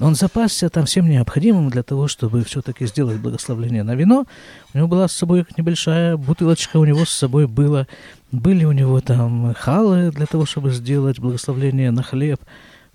он 0.00 0.14
запасся 0.14 0.70
там 0.70 0.86
всем 0.86 1.08
необходимым 1.08 1.68
для 1.68 1.82
того, 1.82 2.08
чтобы 2.08 2.44
все-таки 2.44 2.86
сделать 2.86 3.18
благословление 3.18 3.82
на 3.82 3.94
вино. 3.94 4.24
У 4.72 4.78
него 4.78 4.88
была 4.88 5.06
с 5.06 5.12
собой 5.12 5.44
небольшая 5.56 6.16
бутылочка, 6.16 6.78
у 6.78 6.84
него 6.84 7.04
с 7.04 7.10
собой 7.10 7.46
было, 7.46 7.86
были 8.32 8.64
у 8.64 8.72
него 8.72 9.00
там 9.00 9.54
халы 9.54 10.10
для 10.10 10.26
того, 10.26 10.46
чтобы 10.46 10.70
сделать 10.70 11.18
благословление 11.18 11.90
на 11.90 12.02
хлеб– 12.02 12.40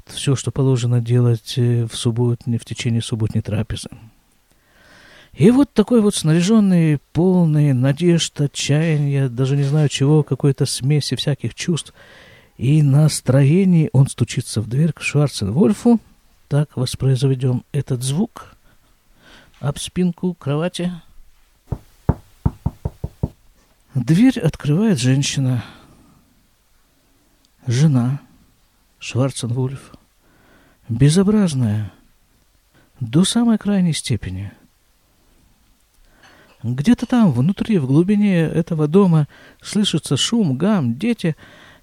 все, 0.06 0.36
что 0.36 0.52
положено 0.52 1.02
делать 1.02 1.54
э, 1.58 1.86
в 1.86 1.96
субботне, 1.96 2.58
в 2.58 2.66
течение 2.66 3.02
субботней 3.02 3.42
трапезы. 3.42 3.90
И 5.34 5.50
вот 5.50 5.74
такой 5.74 6.02
вот 6.02 6.16
снаряженный, 6.16 7.00
полный 7.12 7.74
надежд, 7.74 8.40
отчаяния, 8.40 9.30
даже 9.30 9.58
не 9.58 9.64
знаю 9.64 9.90
чего, 9.90 10.24
какой-то 10.24 10.66
смеси 10.66 11.16
всяких 11.16 11.56
чувств 11.56 11.94
и 12.58 12.84
настроений, 12.84 13.90
он 13.94 14.08
стучится 14.08 14.62
в 14.62 14.70
дверь 14.70 14.94
к 14.94 15.02
Шварценвольфу. 15.02 16.00
Так 16.50 16.78
воспроизведем 16.78 17.64
этот 17.72 18.04
звук 18.04 18.56
об 19.60 19.80
спинку 19.80 20.36
кровати. 20.36 20.92
Дверь 23.96 24.40
открывает 24.40 25.00
женщина, 25.00 25.64
жена– 27.66 28.22
Шварценвульф, 29.04 29.92
безобразная 30.88 31.92
до 33.02 33.26
самой 33.26 33.58
крайней 33.58 33.92
степени. 33.92 34.54
Где-то 36.64 37.06
там, 37.06 37.32
внутри, 37.32 37.78
в 37.78 37.88
глубине 37.88 38.42
этого 38.42 38.88
дома, 38.88 39.28
слышится 39.62 40.16
шум, 40.16 40.58
гам, 40.58 40.96
дети, 40.96 41.36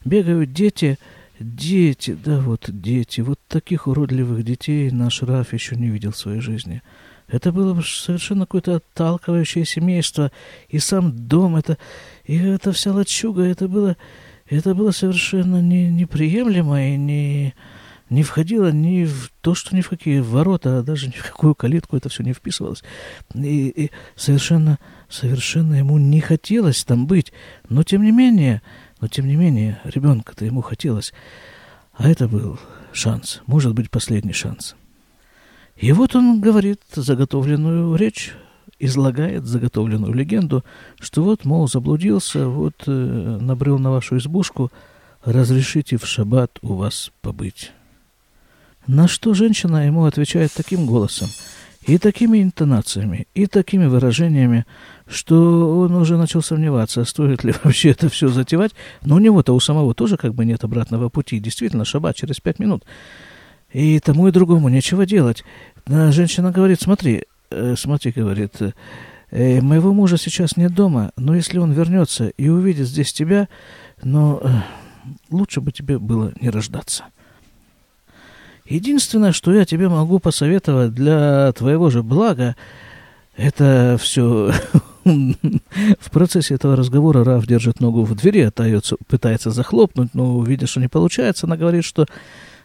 бегают 0.05 0.53
дети, 0.53 0.99
дети, 1.39 2.17
да 2.25 2.41
вот 2.41 2.65
дети, 2.69 3.21
вот 3.21 3.39
таких 3.47 3.87
уродливых 3.87 4.43
детей 4.43 4.91
наш 4.91 5.23
Раф 5.23 5.53
еще 5.53 5.77
не 5.77 5.89
видел 5.89 6.13
в 6.13 6.17
своей 6.17 6.41
жизни. 6.41 6.83
Это 7.29 7.53
было 7.53 7.81
совершенно 7.83 8.47
какое-то 8.47 8.77
отталкивающее 8.77 9.65
семейство, 9.65 10.33
и 10.69 10.79
сам 10.79 11.29
дом, 11.29 11.57
это, 11.57 11.79
и 12.25 12.37
эта 12.37 12.73
вся 12.73 12.93
лачуга, 12.93 13.43
это 13.43 13.69
было 13.69 13.97
это 14.51 14.75
было 14.75 14.91
совершенно 14.91 15.63
не, 15.63 15.89
неприемлемо 15.89 16.89
и 16.89 16.97
не, 16.97 17.55
не 18.11 18.25
входило 18.25 18.71
ни 18.73 19.05
в 19.05 19.31
то, 19.41 19.55
что 19.55 19.75
ни 19.75 19.81
в 19.81 19.89
какие 19.89 20.19
ворота, 20.19 20.79
а 20.79 20.83
даже 20.83 21.07
ни 21.07 21.13
в 21.13 21.23
какую 21.23 21.55
калитку 21.55 21.97
это 21.97 22.09
все 22.09 22.25
не 22.25 22.33
вписывалось. 22.33 22.83
И, 23.35 23.69
и 23.69 23.91
совершенно, 24.17 24.79
совершенно 25.09 25.75
ему 25.77 25.97
не 25.99 26.21
хотелось 26.21 26.85
там 26.85 27.07
быть. 27.07 27.33
Но 27.69 27.85
тем 27.85 28.03
не 28.03 28.11
менее, 28.11 28.63
но 29.01 29.09
тем 29.09 29.27
не 29.27 29.37
менее, 29.37 29.81
ребенка-то 29.85 30.45
ему 30.45 30.61
хотелось. 30.61 31.13
А 31.95 32.09
это 32.09 32.29
был 32.29 32.59
шанс, 32.93 33.43
может 33.47 33.75
быть, 33.75 33.91
последний 33.91 34.33
шанс. 34.33 34.75
И 35.77 35.93
вот 35.93 36.17
он 36.17 36.41
говорит 36.41 36.81
заготовленную 36.93 37.95
речь, 37.95 38.35
излагает 38.81 39.47
заготовленную 39.47 40.13
легенду, 40.13 40.65
что 40.99 41.23
вот, 41.23 41.45
мол, 41.45 41.69
заблудился, 41.69 42.49
вот 42.49 42.75
э, 42.87 43.39
набрел 43.41 43.79
на 43.79 43.91
вашу 43.91 44.17
избушку, 44.17 44.73
разрешите 45.25 45.97
в 45.97 46.07
шаббат 46.07 46.59
у 46.63 46.75
вас 46.75 47.13
побыть. 47.21 47.73
На 48.91 49.07
что 49.07 49.35
женщина 49.35 49.87
ему 49.87 50.05
отвечает 50.07 50.51
таким 50.53 50.85
голосом 50.85 51.29
и 51.87 51.97
такими 51.97 52.43
интонациями, 52.43 53.29
и 53.35 53.47
такими 53.47 53.87
выражениями, 53.87 54.67
что 55.07 55.79
он 55.79 55.95
уже 55.95 56.17
начал 56.17 56.43
сомневаться, 56.43 57.05
стоит 57.05 57.45
ли 57.45 57.55
вообще 57.63 57.91
это 57.91 58.09
все 58.09 58.27
затевать. 58.27 58.73
Но 59.03 59.15
у 59.15 59.19
него-то 59.21 59.55
у 59.55 59.61
самого 59.61 59.95
тоже 59.95 60.17
как 60.17 60.35
бы 60.35 60.45
нет 60.45 60.65
обратного 60.65 61.09
пути. 61.09 61.39
Действительно, 61.39 61.85
шаббат 61.85 62.17
через 62.17 62.41
пять 62.41 62.59
минут. 62.59 62.83
И 63.73 64.01
тому 64.01 64.27
и 64.27 64.33
другому 64.33 64.69
нечего 64.69 65.07
делать. 65.07 65.45
Женщина 65.87 66.51
говорит, 66.51 66.81
смотри, 66.81 67.27
э, 67.53 67.77
смотри, 67.79 68.11
говорит, 68.11 68.57
э, 69.31 69.61
моего 69.61 69.95
мужа 69.95 70.17
сейчас 70.17 70.57
нет 70.57 70.75
дома, 70.75 71.13
но 71.17 71.37
если 71.37 71.59
он 71.59 71.71
вернется 71.71 72.31
и 72.31 72.49
увидит 72.49 72.89
здесь 72.89 73.13
тебя, 73.13 73.47
но 74.03 74.41
э, 74.43 74.49
лучше 75.31 75.61
бы 75.61 75.71
тебе 75.71 76.01
было 76.01 76.33
не 76.41 76.51
рождаться. 76.51 77.05
Единственное, 78.71 79.33
что 79.33 79.53
я 79.53 79.65
тебе 79.65 79.89
могу 79.89 80.21
посоветовать 80.21 80.95
для 80.95 81.53
твоего 81.53 81.91
же 81.91 82.03
блага, 82.03 82.55
это 83.37 83.99
все... 84.01 84.53
В 85.05 86.11
процессе 86.11 86.55
этого 86.55 86.77
разговора 86.77 87.25
Раф 87.25 87.47
держит 87.47 87.81
ногу 87.81 88.05
в 88.05 88.15
двери, 88.15 88.43
отдается, 88.43 88.97
пытается 89.09 89.51
захлопнуть, 89.51 90.15
но, 90.15 90.45
видя, 90.45 90.67
что 90.67 90.79
не 90.79 90.89
получается, 90.89 91.47
она 91.47 91.57
говорит, 91.57 91.85
что 91.85 92.07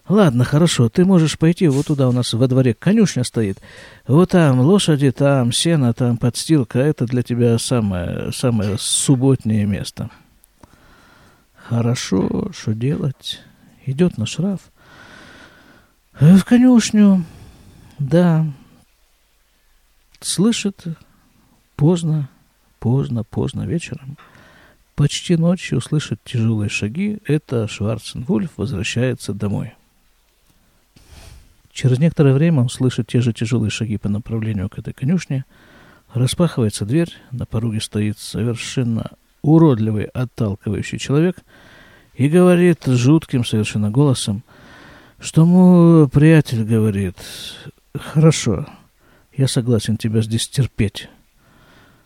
Ладно, 0.08 0.44
хорошо, 0.44 0.88
ты 0.90 1.04
можешь 1.04 1.40
пойти 1.40 1.68
вот 1.68 1.88
туда 1.88 2.08
у 2.08 2.12
нас 2.12 2.32
во 2.34 2.48
дворе 2.48 2.76
конюшня 2.76 3.24
стоит. 3.24 3.58
Вот 4.06 4.30
там 4.32 4.60
лошади, 4.60 5.10
там 5.10 5.52
сено, 5.52 5.94
там 5.94 6.18
подстилка. 6.18 6.78
Это 6.78 7.06
для 7.06 7.24
тебя 7.24 7.58
самое, 7.58 8.32
самое 8.32 8.76
субботнее 8.78 9.66
место. 9.66 10.12
Хорошо, 11.56 12.52
что 12.56 12.76
делать? 12.76 13.40
Идет 13.88 14.20
наш 14.20 14.38
Раф. 14.38 14.60
В 16.20 16.44
конюшню, 16.44 17.26
да. 18.00 18.46
Слышит 20.22 20.86
поздно, 21.76 22.30
поздно, 22.80 23.24
поздно 23.26 23.64
вечером. 23.68 24.18
Почти 24.96 25.36
ночью 25.36 25.82
слышит 25.82 26.22
тяжелые 26.24 26.70
шаги. 26.70 27.20
Это 27.26 27.68
Шварценвульф 27.68 28.52
возвращается 28.56 29.34
домой. 29.34 29.74
Через 31.74 32.00
некоторое 32.00 32.34
время 32.34 32.62
он 32.62 32.70
слышит 32.70 33.08
те 33.08 33.20
же 33.20 33.34
тяжелые 33.34 33.70
шаги 33.70 33.98
по 33.98 34.08
направлению 34.08 34.70
к 34.70 34.80
этой 34.80 34.94
конюшне. 34.94 35.44
Распахивается 36.14 36.86
дверь, 36.86 37.12
на 37.32 37.46
пороге 37.46 37.82
стоит 37.82 38.20
совершенно 38.20 39.12
уродливый, 39.42 40.06
отталкивающий 40.06 40.98
человек 40.98 41.36
и 42.14 42.30
говорит 42.30 42.86
жутким 42.86 43.44
совершенно 43.44 43.92
голосом, 43.92 44.44
что 45.20 45.46
мой 45.46 46.08
приятель 46.10 46.64
говорит, 46.64 47.16
«Хорошо, 47.94 48.68
я 49.36 49.48
согласен 49.48 49.98
тебя 49.98 50.22
здесь 50.22 50.48
терпеть 50.48 51.10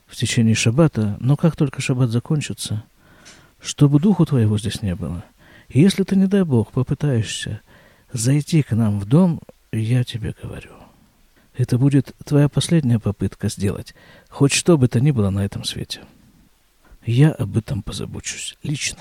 в 0.07 0.15
течение 0.15 0.55
шаббата, 0.55 1.17
но 1.19 1.35
как 1.35 1.55
только 1.55 1.81
шаббат 1.81 2.09
закончится, 2.09 2.83
чтобы 3.61 3.99
духу 3.99 4.25
твоего 4.25 4.57
здесь 4.57 4.81
не 4.81 4.95
было, 4.95 5.23
если 5.69 6.03
ты, 6.03 6.15
не 6.15 6.25
дай 6.25 6.43
Бог, 6.43 6.71
попытаешься 6.71 7.61
зайти 8.11 8.63
к 8.63 8.71
нам 8.71 8.99
в 8.99 9.05
дом, 9.05 9.41
я 9.71 10.03
тебе 10.03 10.35
говорю, 10.41 10.71
это 11.55 11.77
будет 11.77 12.15
твоя 12.25 12.49
последняя 12.49 12.99
попытка 12.99 13.49
сделать 13.49 13.93
хоть 14.29 14.53
что 14.53 14.77
бы 14.77 14.87
то 14.87 14.99
ни 14.99 15.11
было 15.11 15.29
на 15.29 15.45
этом 15.45 15.63
свете. 15.63 16.01
Я 17.05 17.31
об 17.31 17.57
этом 17.57 17.81
позабочусь 17.83 18.57
лично. 18.63 18.99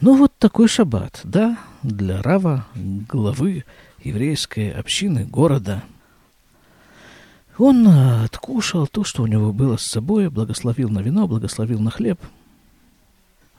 Ну 0.00 0.16
вот 0.16 0.32
такой 0.38 0.68
шаббат, 0.68 1.20
да, 1.24 1.58
для 1.82 2.22
Рава, 2.22 2.66
главы 2.74 3.64
еврейской 4.02 4.70
общины 4.70 5.24
города. 5.24 5.82
Он 7.58 7.88
откушал 7.88 8.86
то, 8.86 9.04
что 9.04 9.22
у 9.22 9.26
него 9.26 9.52
было 9.52 9.78
с 9.78 9.86
собой, 9.86 10.28
благословил 10.28 10.90
на 10.90 11.00
вино, 11.00 11.26
благословил 11.26 11.80
на 11.80 11.90
хлеб. 11.90 12.20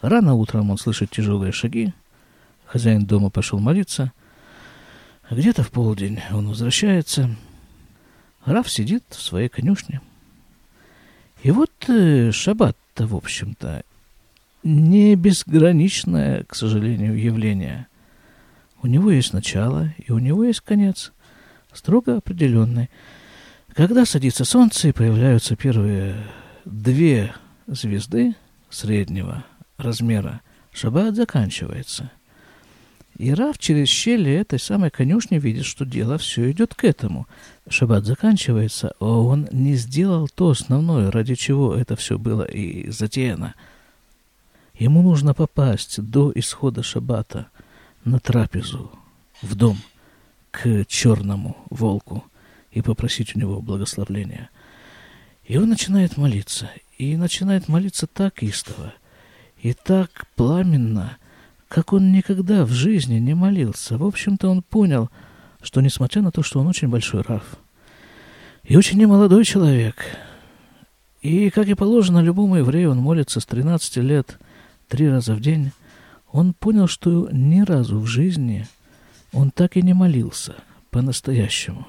Рано 0.01 0.35
утром 0.35 0.69
он 0.69 0.77
слышит 0.77 1.09
тяжелые 1.09 1.51
шаги. 1.51 1.93
Хозяин 2.65 3.05
дома 3.05 3.29
пошел 3.29 3.59
молиться– 3.59 4.11
где-то 5.29 5.63
в 5.63 5.71
полдень 5.71 6.21
он 6.31 6.47
возвращается. 6.47 7.35
Раф 8.45 8.71
сидит 8.71 9.03
в 9.09 9.21
своей 9.21 9.49
конюшне. 9.49 9.99
И 11.43 11.51
вот 11.51 11.71
э, 11.89 12.31
шаббат-то, 12.31 13.07
в 13.07 13.15
общем-то, 13.15 13.83
не 14.67 15.15
безграничное, 15.15 16.43
к 16.43 16.53
сожалению, 16.53 17.17
явление. 17.17 17.87
У 18.83 18.87
него 18.87 19.11
есть 19.11 19.33
начало, 19.33 19.93
и 19.97 20.11
у 20.11 20.19
него 20.19 20.43
есть 20.43 20.59
конец, 20.59 21.13
строго 21.73 22.17
определенный. 22.17 22.89
Когда 23.73 24.05
садится 24.05 24.43
солнце 24.43 24.89
и 24.89 24.91
появляются 24.91 25.55
первые 25.55 26.15
две 26.65 27.33
звезды 27.65 28.35
среднего 28.69 29.45
размера, 29.77 30.41
шаббат 30.73 31.15
заканчивается. 31.15 32.11
И 33.17 33.33
Рав 33.33 33.57
через 33.57 33.87
щели 33.87 34.31
этой 34.31 34.59
самой 34.59 34.91
конюшни 34.91 35.39
видит, 35.39 35.65
что 35.65 35.85
дело 35.85 36.17
все 36.17 36.51
идет 36.51 36.75
к 36.75 36.83
этому. 36.83 37.27
Шаббат 37.69 38.05
заканчивается, 38.05 38.93
а 38.99 39.05
он 39.05 39.47
не 39.51 39.75
сделал 39.75 40.27
то 40.27 40.49
основное, 40.49 41.09
ради 41.09 41.35
чего 41.35 41.73
это 41.73 41.95
все 41.95 42.19
было 42.19 42.43
и 42.43 42.91
затеяно. 42.91 43.55
Ему 44.77 45.01
нужно 45.01 45.33
попасть 45.33 46.01
до 46.01 46.31
исхода 46.35 46.83
шаббата 46.83 47.47
на 48.05 48.19
трапезу, 48.19 48.91
в 49.41 49.55
дом, 49.55 49.77
к 50.51 50.85
черному 50.85 51.57
волку 51.69 52.23
и 52.71 52.81
попросить 52.81 53.35
у 53.35 53.39
него 53.39 53.61
благословления. 53.61 54.49
И 55.45 55.57
он 55.57 55.69
начинает 55.69 56.17
молиться, 56.17 56.69
и 56.97 57.15
начинает 57.15 57.67
молиться 57.67 58.07
так 58.07 58.43
истово, 58.43 58.93
и 59.61 59.73
так 59.73 60.27
пламенно– 60.35 61.17
как 61.67 61.93
он 61.93 62.11
никогда 62.11 62.65
в 62.65 62.71
жизни 62.71 63.19
не 63.19 63.33
молился. 63.33 63.97
В 63.97 64.05
общем-то, 64.05 64.49
он 64.49 64.61
понял, 64.61 65.09
что, 65.61 65.81
несмотря 65.81 66.21
на 66.21 66.31
то, 66.31 66.43
что 66.43 66.59
он 66.59 66.67
очень 66.67 66.87
большой 66.87 67.21
раф, 67.21 67.43
и 68.63 68.75
очень 68.75 68.97
немолодой 68.97 69.43
человек, 69.43 69.95
и, 71.21 71.49
как 71.49 71.67
и 71.67 71.73
положено 71.73 72.19
любому 72.19 72.57
еврею, 72.57 72.91
он 72.91 72.97
молится 72.97 73.39
с 73.39 73.45
13 73.45 73.97
лет 73.97 74.39
три 74.87 75.09
раза 75.09 75.33
в 75.33 75.41
день, 75.41 75.71
он 76.31 76.53
понял, 76.53 76.87
что 76.87 77.29
ни 77.31 77.61
разу 77.61 77.99
в 77.99 78.05
жизни 78.05 78.67
он 79.33 79.51
так 79.51 79.77
и 79.77 79.81
не 79.81 79.93
молился 79.93 80.55
по-настоящему. 80.89 81.87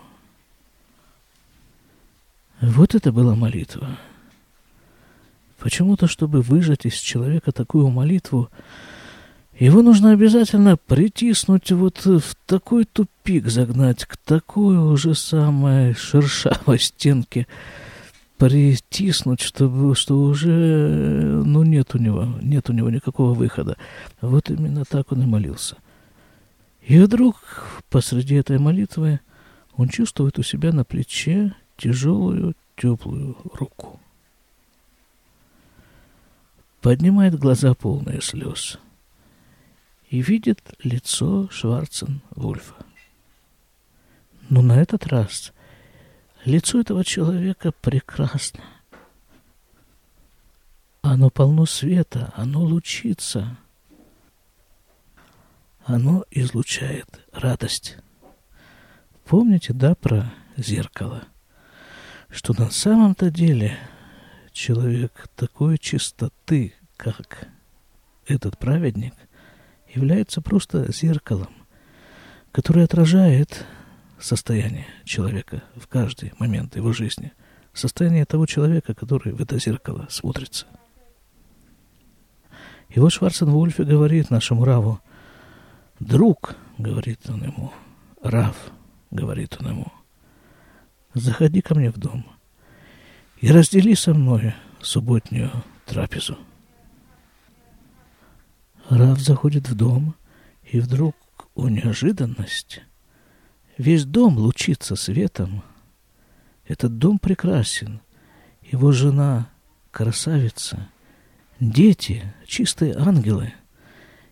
Вот 2.60 2.94
это 2.94 3.12
была 3.12 3.34
молитва. 3.34 3.98
Почему-то, 5.58 6.06
чтобы 6.06 6.40
выжать 6.40 6.86
из 6.86 6.94
человека 6.94 7.52
такую 7.52 7.88
молитву, 7.88 8.48
его 9.58 9.82
нужно 9.82 10.12
обязательно 10.12 10.76
притиснуть 10.76 11.72
вот 11.72 12.04
в 12.04 12.36
такой 12.46 12.84
тупик, 12.84 13.48
загнать 13.48 14.04
к 14.04 14.16
такой 14.16 14.78
уже 14.78 15.14
самой 15.14 15.94
шершавой 15.94 16.78
стенке, 16.78 17.48
притиснуть, 18.38 19.40
чтобы, 19.40 19.94
что 19.94 20.20
уже, 20.20 21.42
ну, 21.44 21.64
нет 21.64 21.94
у 21.94 21.98
него, 21.98 22.24
нет 22.40 22.70
у 22.70 22.72
него 22.72 22.88
никакого 22.88 23.34
выхода. 23.34 23.76
Вот 24.20 24.48
именно 24.48 24.84
так 24.84 25.12
он 25.12 25.22
и 25.22 25.26
молился. 25.26 25.76
И 26.82 26.98
вдруг 26.98 27.36
посреди 27.90 28.36
этой 28.36 28.58
молитвы 28.58 29.20
он 29.76 29.88
чувствует 29.88 30.38
у 30.38 30.42
себя 30.42 30.72
на 30.72 30.84
плече 30.84 31.54
тяжелую, 31.76 32.54
теплую 32.76 33.36
руку. 33.52 34.00
Поднимает 36.80 37.38
глаза 37.38 37.74
полные 37.74 38.22
слез 38.22 38.78
и 40.10 40.22
видит 40.22 40.60
лицо 40.82 41.48
Шварцен-Вульфа. 41.50 42.74
Но 44.48 44.62
на 44.62 44.80
этот 44.80 45.06
раз 45.08 45.52
лицо 46.44 46.80
этого 46.80 47.04
человека 47.04 47.72
прекрасно. 47.72 48.60
Оно 51.02 51.30
полно 51.30 51.66
света, 51.66 52.32
оно 52.36 52.62
лучится. 52.62 53.56
Оно 55.84 56.24
излучает 56.30 57.06
радость. 57.32 57.96
Помните, 59.24 59.72
да, 59.72 59.94
про 59.94 60.32
зеркало? 60.56 61.24
Что 62.28 62.52
на 62.52 62.70
самом-то 62.70 63.30
деле 63.30 63.78
человек 64.52 65.28
такой 65.34 65.78
чистоты, 65.78 66.74
как 66.96 67.48
этот 68.26 68.58
праведник– 68.58 69.14
является 69.94 70.40
просто 70.40 70.90
зеркалом, 70.92 71.50
которое 72.52 72.84
отражает 72.84 73.64
состояние 74.20 74.86
человека 75.04 75.62
в 75.76 75.86
каждый 75.86 76.32
момент 76.38 76.76
его 76.76 76.92
жизни. 76.92 77.32
Состояние 77.72 78.24
того 78.24 78.46
человека, 78.46 78.94
который 78.94 79.32
в 79.32 79.40
это 79.40 79.58
зеркало 79.58 80.06
смотрится. 80.10 80.66
И 82.88 82.98
вот 82.98 83.12
Шварцен 83.12 83.50
Вульфе 83.50 83.84
говорит 83.84 84.30
нашему 84.30 84.64
Раву, 84.64 85.00
«Друг»,— 86.00 86.56
говорит 86.78 87.28
он 87.28 87.42
ему,— 87.42 87.72
«Рав»,— 88.22 88.56
говорит 89.10 89.56
он 89.60 89.68
ему,— 89.68 89.92
«заходи 91.14 91.60
ко 91.60 91.74
мне 91.74 91.90
в 91.90 91.98
дом 91.98 92.24
и 93.40 93.50
раздели 93.50 93.94
со 93.94 94.14
мной 94.14 94.54
субботнюю 94.80 95.50
трапезу». 95.86 96.38
Рав 98.88 99.18
заходит 99.18 99.68
в 99.68 99.74
дом, 99.74 100.14
и 100.62 100.80
вдруг, 100.80 101.14
о 101.54 101.68
неожиданность, 101.68 102.80
весь 103.78 104.04
дом 104.04 104.36
лучится 104.36 104.96
светом. 104.96 105.62
Этот 106.66 106.98
дом 106.98 107.18
прекрасен. 107.18 108.00
Его 108.70 108.92
жена 108.92 109.48
красавица, 109.90 110.88
дети 111.58 112.34
чистые 112.46 112.94
ангелы. 112.94 113.54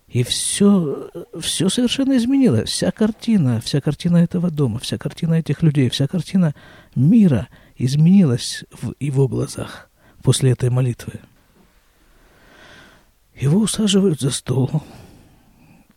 И 0.09 0.23
все, 0.23 1.11
все 1.41 1.69
совершенно 1.69 2.17
изменилось. 2.17 2.69
Вся 2.69 2.91
картина, 2.91 3.61
вся 3.61 3.81
картина 3.81 4.19
этого 4.19 4.51
дома, 4.51 4.79
вся 4.79 4.99
картина 4.99 5.35
этих 5.35 5.63
людей, 5.63 5.89
вся 5.89 6.07
картина 6.07 6.55
мира 6.95 7.49
изменилась 7.77 8.65
в 8.71 8.95
его 9.01 9.27
глазах 9.27 9.91
после 10.23 10.53
этой 10.53 10.71
молитвы. 10.71 11.15
Его 13.35 13.61
усаживают 13.61 14.21
за 14.21 14.31
стол, 14.31 14.83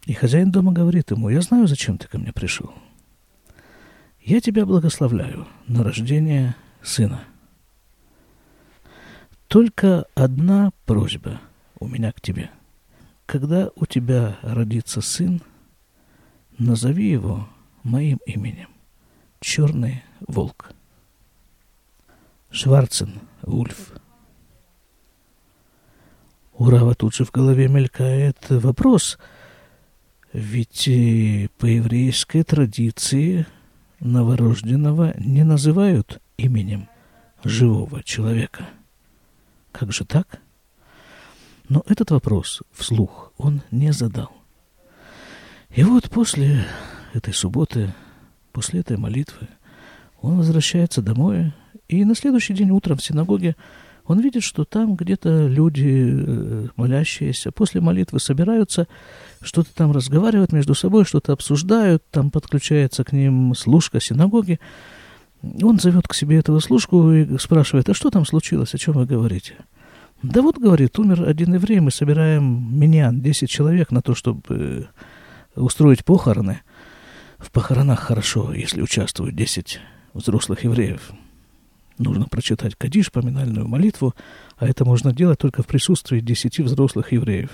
и 0.06 0.14
хозяин 0.14 0.52
дома 0.52 0.72
говорит 0.72 1.12
ему, 1.12 1.30
«Я 1.30 1.42
знаю, 1.42 1.68
зачем 1.68 1.98
ты 1.98 2.08
ко 2.08 2.18
мне 2.18 2.34
пришел. 2.34 2.74
Я 4.21 4.41
тебя 4.41 4.65
благословляю 4.65 5.47
на 5.67 5.84
рождение 5.84 6.55
сына. 6.84 7.23
Только 9.47 10.05
одна 10.13 10.71
просьба 10.86 11.41
у 11.79 11.88
меня 11.88 12.12
к 12.12 12.21
тебе. 12.21 12.51
Когда 13.25 13.69
у 13.75 13.86
тебя 13.86 14.38
родится 14.41 15.01
сын, 15.01 15.41
назови 16.58 17.10
его 17.10 17.49
моим 17.84 18.19
именем. 18.25 18.69
Черный 19.39 20.03
волк. 20.27 20.71
Шварцен, 22.51 23.21
Ульф. 23.43 23.93
У 26.53 26.69
Рава 26.69 26.93
тут 26.93 27.15
же 27.15 27.23
в 27.23 27.32
голове 27.32 27.67
мелькает 27.67 28.49
вопрос. 28.49 29.17
Ведь 30.34 30.86
по 31.58 31.65
еврейской 31.65 32.43
традиции 32.43 33.47
новорожденного 34.00 35.14
не 35.18 35.44
называют 35.44 36.22
именем 36.38 36.88
живого 37.44 38.04
человека. 38.04 38.68
Как 39.72 39.92
же 39.92 40.06
так? 40.06 40.42
Но 41.68 41.84
этот 41.88 42.12
вопрос 42.12 42.62
вслух 42.72 43.32
он 43.38 43.62
не 43.72 43.94
задал. 43.94 44.32
И 45.70 45.84
вот 45.84 46.10
после 46.10 46.66
этой 47.14 47.34
субботы, 47.34 47.94
после 48.52 48.80
этой 48.80 48.98
молитвы, 48.98 49.48
он 50.22 50.38
возвращается 50.38 51.02
домой, 51.02 51.54
и 51.88 52.04
на 52.06 52.16
следующий 52.16 52.54
день 52.54 52.72
утром 52.72 52.98
в 52.98 53.04
синагоге 53.04 53.56
он 54.10 54.22
видит, 54.22 54.41
что 54.41 54.65
там 54.65 54.95
где-то 54.95 55.45
люди, 55.45 56.12
э, 56.12 56.67
молящиеся, 56.76 57.52
после 57.52 57.80
молитвы 57.80 58.19
собираются, 58.19 58.88
что-то 59.39 59.69
там 59.76 59.91
разговаривают 59.91 60.52
между 60.52 60.74
собой, 60.74 61.06
что-то 61.06 61.32
обсуждают, 61.32 62.04
там 62.10 62.32
подключается 62.32 63.04
к 63.04 63.12
ним 63.12 63.54
служка 63.54 64.00
синагоги. 64.00 64.60
Он 65.62 65.80
зовет 65.80 66.08
к 66.08 66.15
себе 66.15 66.38
этого 66.38 66.60
служку 66.60 67.12
и 67.12 67.38
спрашивает, 67.38 67.88
а 67.88 67.93
что 67.93 68.10
там 68.10 68.26
случилось, 68.26 68.74
о 68.74 68.80
чем 68.80 68.95
вы 68.95 69.06
говорите? 69.06 69.54
Да 70.24 70.41
вот, 70.41 70.58
говорит, 70.58 70.98
умер 70.98 71.30
один 71.30 71.54
еврей, 71.54 71.80
мы 71.80 71.91
собираем 71.91 72.80
меня, 72.80 73.12
10 73.13 73.48
человек, 73.48 73.91
на 73.91 74.02
то, 74.02 74.15
чтобы 74.15 74.41
э, 74.50 74.86
устроить 75.56 76.04
похороны. 76.04 76.62
В 77.38 77.52
похоронах 77.52 78.00
хорошо, 78.00 78.54
если 78.56 78.82
участвуют 78.82 79.36
10 79.36 79.80
взрослых 80.15 80.63
евреев. 80.63 81.13
Нужно 82.00 82.28
прочитать 82.28 82.76
Кадиш, 82.76 83.12
поминальную 83.12 83.68
молитву, 83.68 84.16
а 84.56 84.66
это 84.66 84.86
можно 84.86 85.14
делать 85.14 85.38
только 85.38 85.64
в 85.64 85.68
присутствии 85.68 86.22
десяти 86.22 86.64
взрослых 86.64 87.12
евреев. 87.12 87.52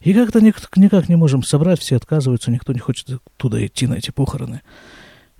И 0.00 0.14
как-то 0.14 0.40
никак 0.40 1.08
не 1.08 1.16
можем 1.16 1.42
собрать, 1.42 1.80
все 1.80 1.96
отказываются, 1.96 2.52
никто 2.52 2.72
не 2.72 2.78
хочет 2.78 3.20
туда 3.36 3.64
идти 3.66 3.88
на 3.88 3.94
эти 3.94 4.12
похороны. 4.12 4.62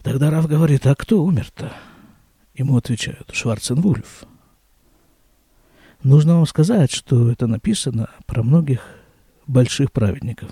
Тогда 0.02 0.30
Раф 0.30 0.48
говорит, 0.48 0.88
а 0.88 0.96
кто 0.96 1.22
умер-то? 1.22 1.72
Ему 2.54 2.76
отвечают, 2.76 3.30
Шварценвульф. 3.32 4.24
Нужно 6.02 6.34
вам 6.34 6.46
сказать, 6.46 6.90
что 6.90 7.30
это 7.30 7.46
написано 7.46 8.10
про 8.26 8.42
многих 8.42 8.84
больших 9.46 9.92
праведников, 9.92 10.50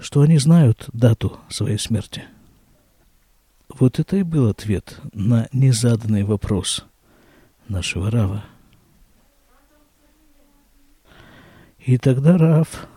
что 0.00 0.22
они 0.22 0.38
знают 0.38 0.88
дату 0.92 1.38
своей 1.48 1.78
смерти– 1.78 2.24
вот 3.78 3.98
это 3.98 4.16
и 4.16 4.22
был 4.22 4.48
ответ 4.48 5.00
на 5.12 5.48
незаданный 5.52 6.24
вопрос 6.24 6.84
нашего 7.68 8.10
Рава. 8.10 8.44
И 11.78 11.96
тогда 11.96 12.36
Рав 12.36 12.88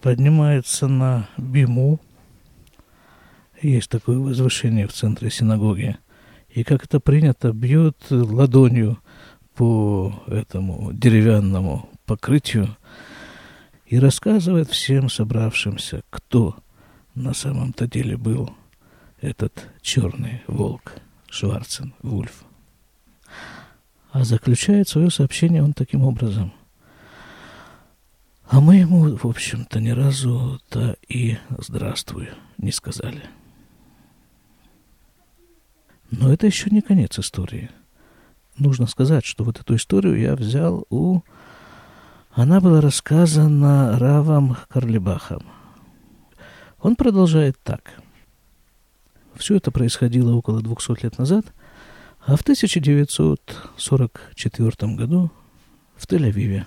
поднимается 0.00 0.88
на 0.88 1.28
биму. 1.36 2.00
Есть 3.60 3.90
такое 3.90 4.18
возвышение 4.18 4.86
в 4.86 4.92
центре 4.92 5.30
синагоги. 5.30 5.98
И 6.48 6.64
как 6.64 6.84
это 6.84 6.98
принято, 6.98 7.52
бьет 7.52 7.96
ладонью 8.10 8.98
по 9.54 10.22
этому 10.26 10.92
деревянному 10.92 11.90
покрытию 12.06 12.76
и 13.86 13.98
рассказывает 13.98 14.70
всем 14.70 15.10
собравшимся, 15.10 16.02
кто 16.08 16.56
на 17.14 17.34
самом-то 17.34 17.86
деле 17.86 18.16
был 18.16 18.50
этот 19.20 19.68
черный 19.82 20.42
волк 20.46 20.94
Шварцен 21.28 21.94
Вульф. 22.02 22.44
А 24.10 24.24
заключает 24.24 24.88
свое 24.88 25.10
сообщение 25.10 25.62
он 25.62 25.72
таким 25.72 26.02
образом. 26.02 26.52
А 28.48 28.60
мы 28.60 28.76
ему, 28.76 29.16
в 29.16 29.26
общем-то, 29.26 29.80
ни 29.80 29.90
разу-то 29.90 30.96
и 31.08 31.38
«здравствуй» 31.58 32.30
не 32.58 32.72
сказали. 32.72 33.22
Но 36.10 36.32
это 36.32 36.46
еще 36.46 36.68
не 36.70 36.80
конец 36.80 37.16
истории. 37.20 37.70
Нужно 38.58 38.86
сказать, 38.86 39.24
что 39.24 39.44
вот 39.44 39.60
эту 39.60 39.76
историю 39.76 40.18
я 40.18 40.34
взял 40.34 40.84
у... 40.90 41.20
Она 42.32 42.60
была 42.60 42.80
рассказана 42.80 43.98
Равом 43.98 44.56
Карлибахом. 44.68 45.44
Он 46.80 46.96
продолжает 46.96 47.56
так– 47.62 47.92
все 49.36 49.56
это 49.56 49.70
происходило 49.70 50.34
около 50.34 50.60
200 50.60 51.04
лет 51.04 51.16
назад, 51.18 51.46
а 52.24 52.36
в 52.36 52.42
1944 52.42 54.94
году 54.94 55.30
в 55.96 56.06
Тель-Авиве 56.06 56.66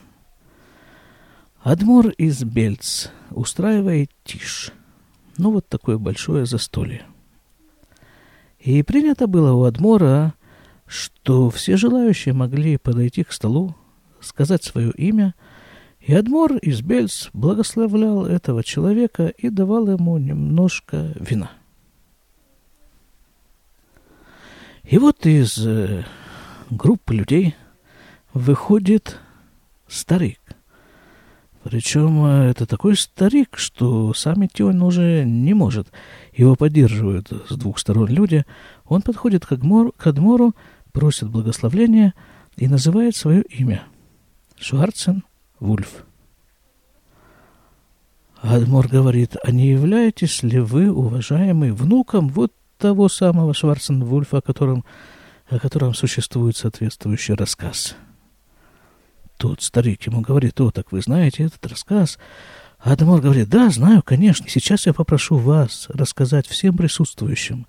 Адмор 1.61 2.09
из 2.09 2.43
Бельц 2.43 3.07
устраивает 3.31 4.11
тишь. 4.23 4.71
Ну, 5.37 5.51
вот 5.51 5.69
такое 5.69 5.97
большое 5.97 6.45
застолье. 6.45 7.05
И 8.59 8.83
принято 8.83 9.27
было 9.27 9.53
у 9.53 9.63
Адмора, 9.63 10.33
что 10.85 11.49
все 11.49 11.77
желающие 11.77 12.33
могли 12.33 12.75
подойти 12.77 13.23
к 13.23 13.31
столу, 13.31 13.75
сказать 14.19 14.63
свое 14.63 14.91
имя, 14.91 15.33
и 15.99 16.13
Адмор 16.13 16.57
из 16.57 16.81
Бельц 16.81 17.29
благословлял 17.33 18.25
этого 18.25 18.63
человека 18.63 19.27
и 19.27 19.49
давал 19.49 19.89
ему 19.89 20.17
немножко 20.17 21.13
вина– 21.15 21.51
И 24.83 24.97
вот 24.97 25.25
из 25.25 25.65
э, 25.65 26.03
группы 26.69 27.15
людей 27.15 27.55
выходит 28.33 29.19
старик. 29.87 30.39
Причем 31.63 32.25
э, 32.25 32.49
это 32.49 32.65
такой 32.65 32.97
старик, 32.97 33.57
что 33.57 34.13
сам 34.13 34.45
идти 34.45 34.61
он 34.63 34.81
уже 34.81 35.23
не 35.23 35.53
может. 35.53 35.87
Его 36.33 36.55
поддерживают 36.55 37.31
с 37.49 37.55
двух 37.55 37.79
сторон 37.79 38.09
люди. 38.09 38.45
Он 38.85 39.01
подходит 39.01 39.45
к, 39.45 39.53
Адмор, 39.53 39.93
к 39.93 40.05
Адмору, 40.05 40.53
просит 40.91 41.29
благословления 41.29 42.13
и 42.57 42.67
называет 42.67 43.15
свое 43.15 43.43
имя. 43.43 43.83
Шварцен 44.57 45.23
Вульф. 45.59 46.05
Адмор 48.41 48.89
говорит, 48.89 49.37
а 49.41 49.51
не 49.51 49.69
являетесь 49.69 50.43
ли 50.43 50.59
вы, 50.59 50.91
уважаемый, 50.91 51.71
внуком 51.71 52.27
вот 52.27 52.51
того 52.83 53.07
самого 53.07 53.53
Шварценвульфа, 53.53 54.39
о 54.39 54.41
котором, 54.41 54.83
о 55.47 55.57
котором 55.57 55.93
существует 55.93 56.57
соответствующий 56.57 57.33
рассказ. 57.33 57.95
тот 59.37 59.61
старик 59.61 60.05
ему 60.05 60.19
говорит, 60.19 60.59
о, 60.59 60.69
так 60.69 60.91
вы 60.91 60.99
знаете 60.99 61.43
этот 61.45 61.65
рассказ? 61.65 62.19
А 62.79 62.91
Адамор 62.91 63.21
говорит, 63.21 63.47
да, 63.47 63.69
знаю, 63.69 64.03
конечно. 64.03 64.49
Сейчас 64.49 64.85
я 64.85 64.93
попрошу 64.93 65.37
вас 65.37 65.87
рассказать 65.93 66.45
всем 66.45 66.75
присутствующим 66.75 67.67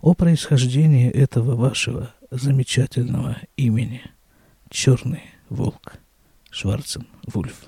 о 0.00 0.14
происхождении 0.14 1.10
этого 1.10 1.56
вашего 1.56 2.14
замечательного 2.30 3.38
имени. 3.56 4.02
Черный 4.70 5.24
волк. 5.48 5.94
Шварцен 6.52 7.08
Вульф. 7.26 7.64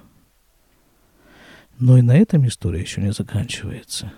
Но 1.81 1.99
и 1.99 2.03
на 2.03 2.17
этом 2.17 2.47
история 2.47 2.83
еще 2.83 3.01
не 3.01 3.11
заканчивается. 3.11 4.13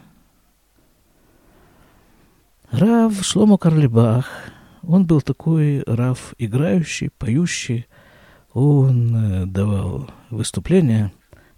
Рав 2.73 3.25
Шломо 3.25 3.59
Карлибах, 3.59 4.27
он 4.83 5.05
был 5.05 5.21
такой 5.21 5.83
Рав 5.87 6.35
играющий, 6.39 7.11
поющий. 7.11 7.87
Он 8.53 9.15
э, 9.17 9.47
давал 9.47 10.09
выступления 10.31 11.13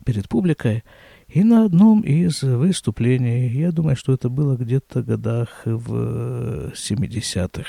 перед 0.06 0.28
публикой. 0.28 0.84
И 1.28 1.44
на 1.44 1.64
одном 1.64 2.00
из 2.00 2.42
выступлений, 2.42 3.48
я 3.48 3.72
думаю, 3.72 3.96
что 3.96 4.12
это 4.12 4.30
было 4.30 4.56
где-то 4.56 5.02
годах 5.02 5.62
в 5.64 6.72
70-х, 6.72 7.64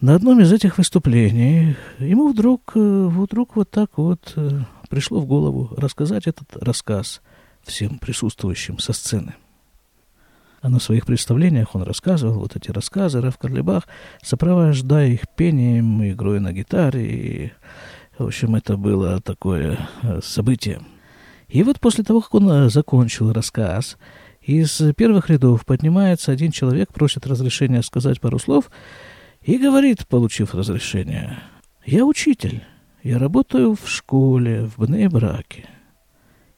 на 0.00 0.14
одном 0.14 0.40
из 0.40 0.52
этих 0.52 0.78
выступлений 0.78 1.74
ему 1.98 2.28
вдруг, 2.28 2.72
э, 2.76 3.06
вдруг 3.06 3.56
вот 3.56 3.70
так 3.70 3.96
вот 3.96 4.32
э, 4.36 4.60
пришло 4.88 5.20
в 5.20 5.26
голову 5.26 5.72
рассказать 5.76 6.26
этот 6.26 6.56
рассказ 6.56 7.22
всем 7.64 7.98
присутствующим 7.98 8.78
со 8.78 8.92
сцены. 8.92 9.34
А 10.66 10.68
на 10.68 10.80
своих 10.80 11.06
представлениях 11.06 11.76
он 11.76 11.84
рассказывал 11.84 12.40
вот 12.40 12.56
эти 12.56 12.72
рассказы 12.72 13.20
Раф 13.20 13.38
Карлибах, 13.38 13.84
сопровождая 14.20 15.10
их 15.10 15.20
пением, 15.36 16.02
игрой 16.02 16.40
на 16.40 16.52
гитаре. 16.52 17.06
И, 17.06 17.52
в 18.18 18.26
общем, 18.26 18.56
это 18.56 18.76
было 18.76 19.20
такое 19.20 19.78
э, 20.02 20.20
событие. 20.24 20.80
И 21.46 21.62
вот 21.62 21.78
после 21.78 22.02
того, 22.02 22.20
как 22.20 22.34
он 22.34 22.68
закончил 22.68 23.32
рассказ, 23.32 23.96
из 24.40 24.82
первых 24.96 25.30
рядов 25.30 25.64
поднимается 25.64 26.32
один 26.32 26.50
человек, 26.50 26.92
просит 26.92 27.28
разрешения 27.28 27.80
сказать 27.84 28.20
пару 28.20 28.40
слов– 28.40 28.68
и 29.42 29.58
говорит, 29.58 30.08
получив 30.08 30.56
разрешение, 30.56 31.38
«Я 31.84 32.04
учитель, 32.04 32.64
я 33.04 33.20
работаю 33.20 33.76
в 33.76 33.88
школе 33.88 34.64
в 34.64 34.80
Бней-Браке, 34.80 35.68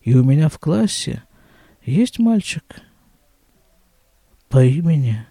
и 0.01 0.15
у 0.15 0.25
меня 0.25 0.49
в 0.49 0.59
классе 0.59 1.25
есть 1.85 2.19
мальчик 2.19 2.65
по 4.49 4.65
имени 4.65 5.27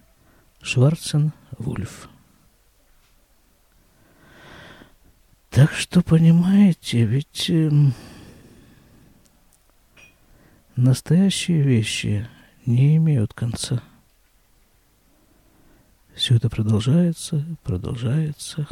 Шварцен 0.61 1.33
Вульф». 1.57 2.09
Так 5.57 5.71
что, 5.71 6.03
понимаете, 6.03 7.03
ведь 7.05 7.49
э, 7.49 7.71
настоящие 10.75 11.63
вещи 11.63 12.29
не 12.67 12.97
имеют 12.97 13.33
конца. 13.33 13.81
Все 16.13 16.35
это 16.35 16.49
продолжается, 16.49 17.43
продолжается, 17.63 18.67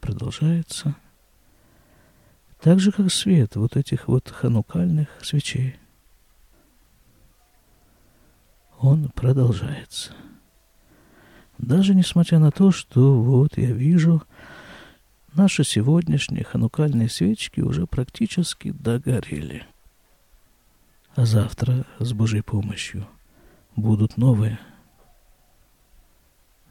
продолжается. 0.00 0.96
Так 2.60 2.80
же, 2.80 2.90
как 2.90 3.12
свет 3.12 3.54
вот 3.54 3.76
этих 3.76 4.08
вот 4.08 4.28
ханукальных 4.28 5.08
свечей. 5.22 5.76
Он 8.80 9.08
продолжается. 9.10 10.12
Даже 11.58 11.94
несмотря 11.94 12.38
на 12.38 12.50
то, 12.50 12.70
что 12.70 13.20
вот 13.22 13.56
я 13.56 13.72
вижу, 13.72 14.22
наши 15.34 15.64
сегодняшние 15.64 16.44
ханукальные 16.44 17.08
свечки 17.08 17.60
уже 17.60 17.86
практически 17.86 18.70
догорели. 18.70 19.66
А 21.14 21.24
завтра 21.24 21.86
с 21.98 22.12
Божьей 22.12 22.42
помощью 22.42 23.06
будут 23.74 24.16
новые– 24.16 24.58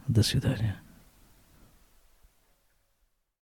до 0.08 0.22
свидания. 0.22 0.76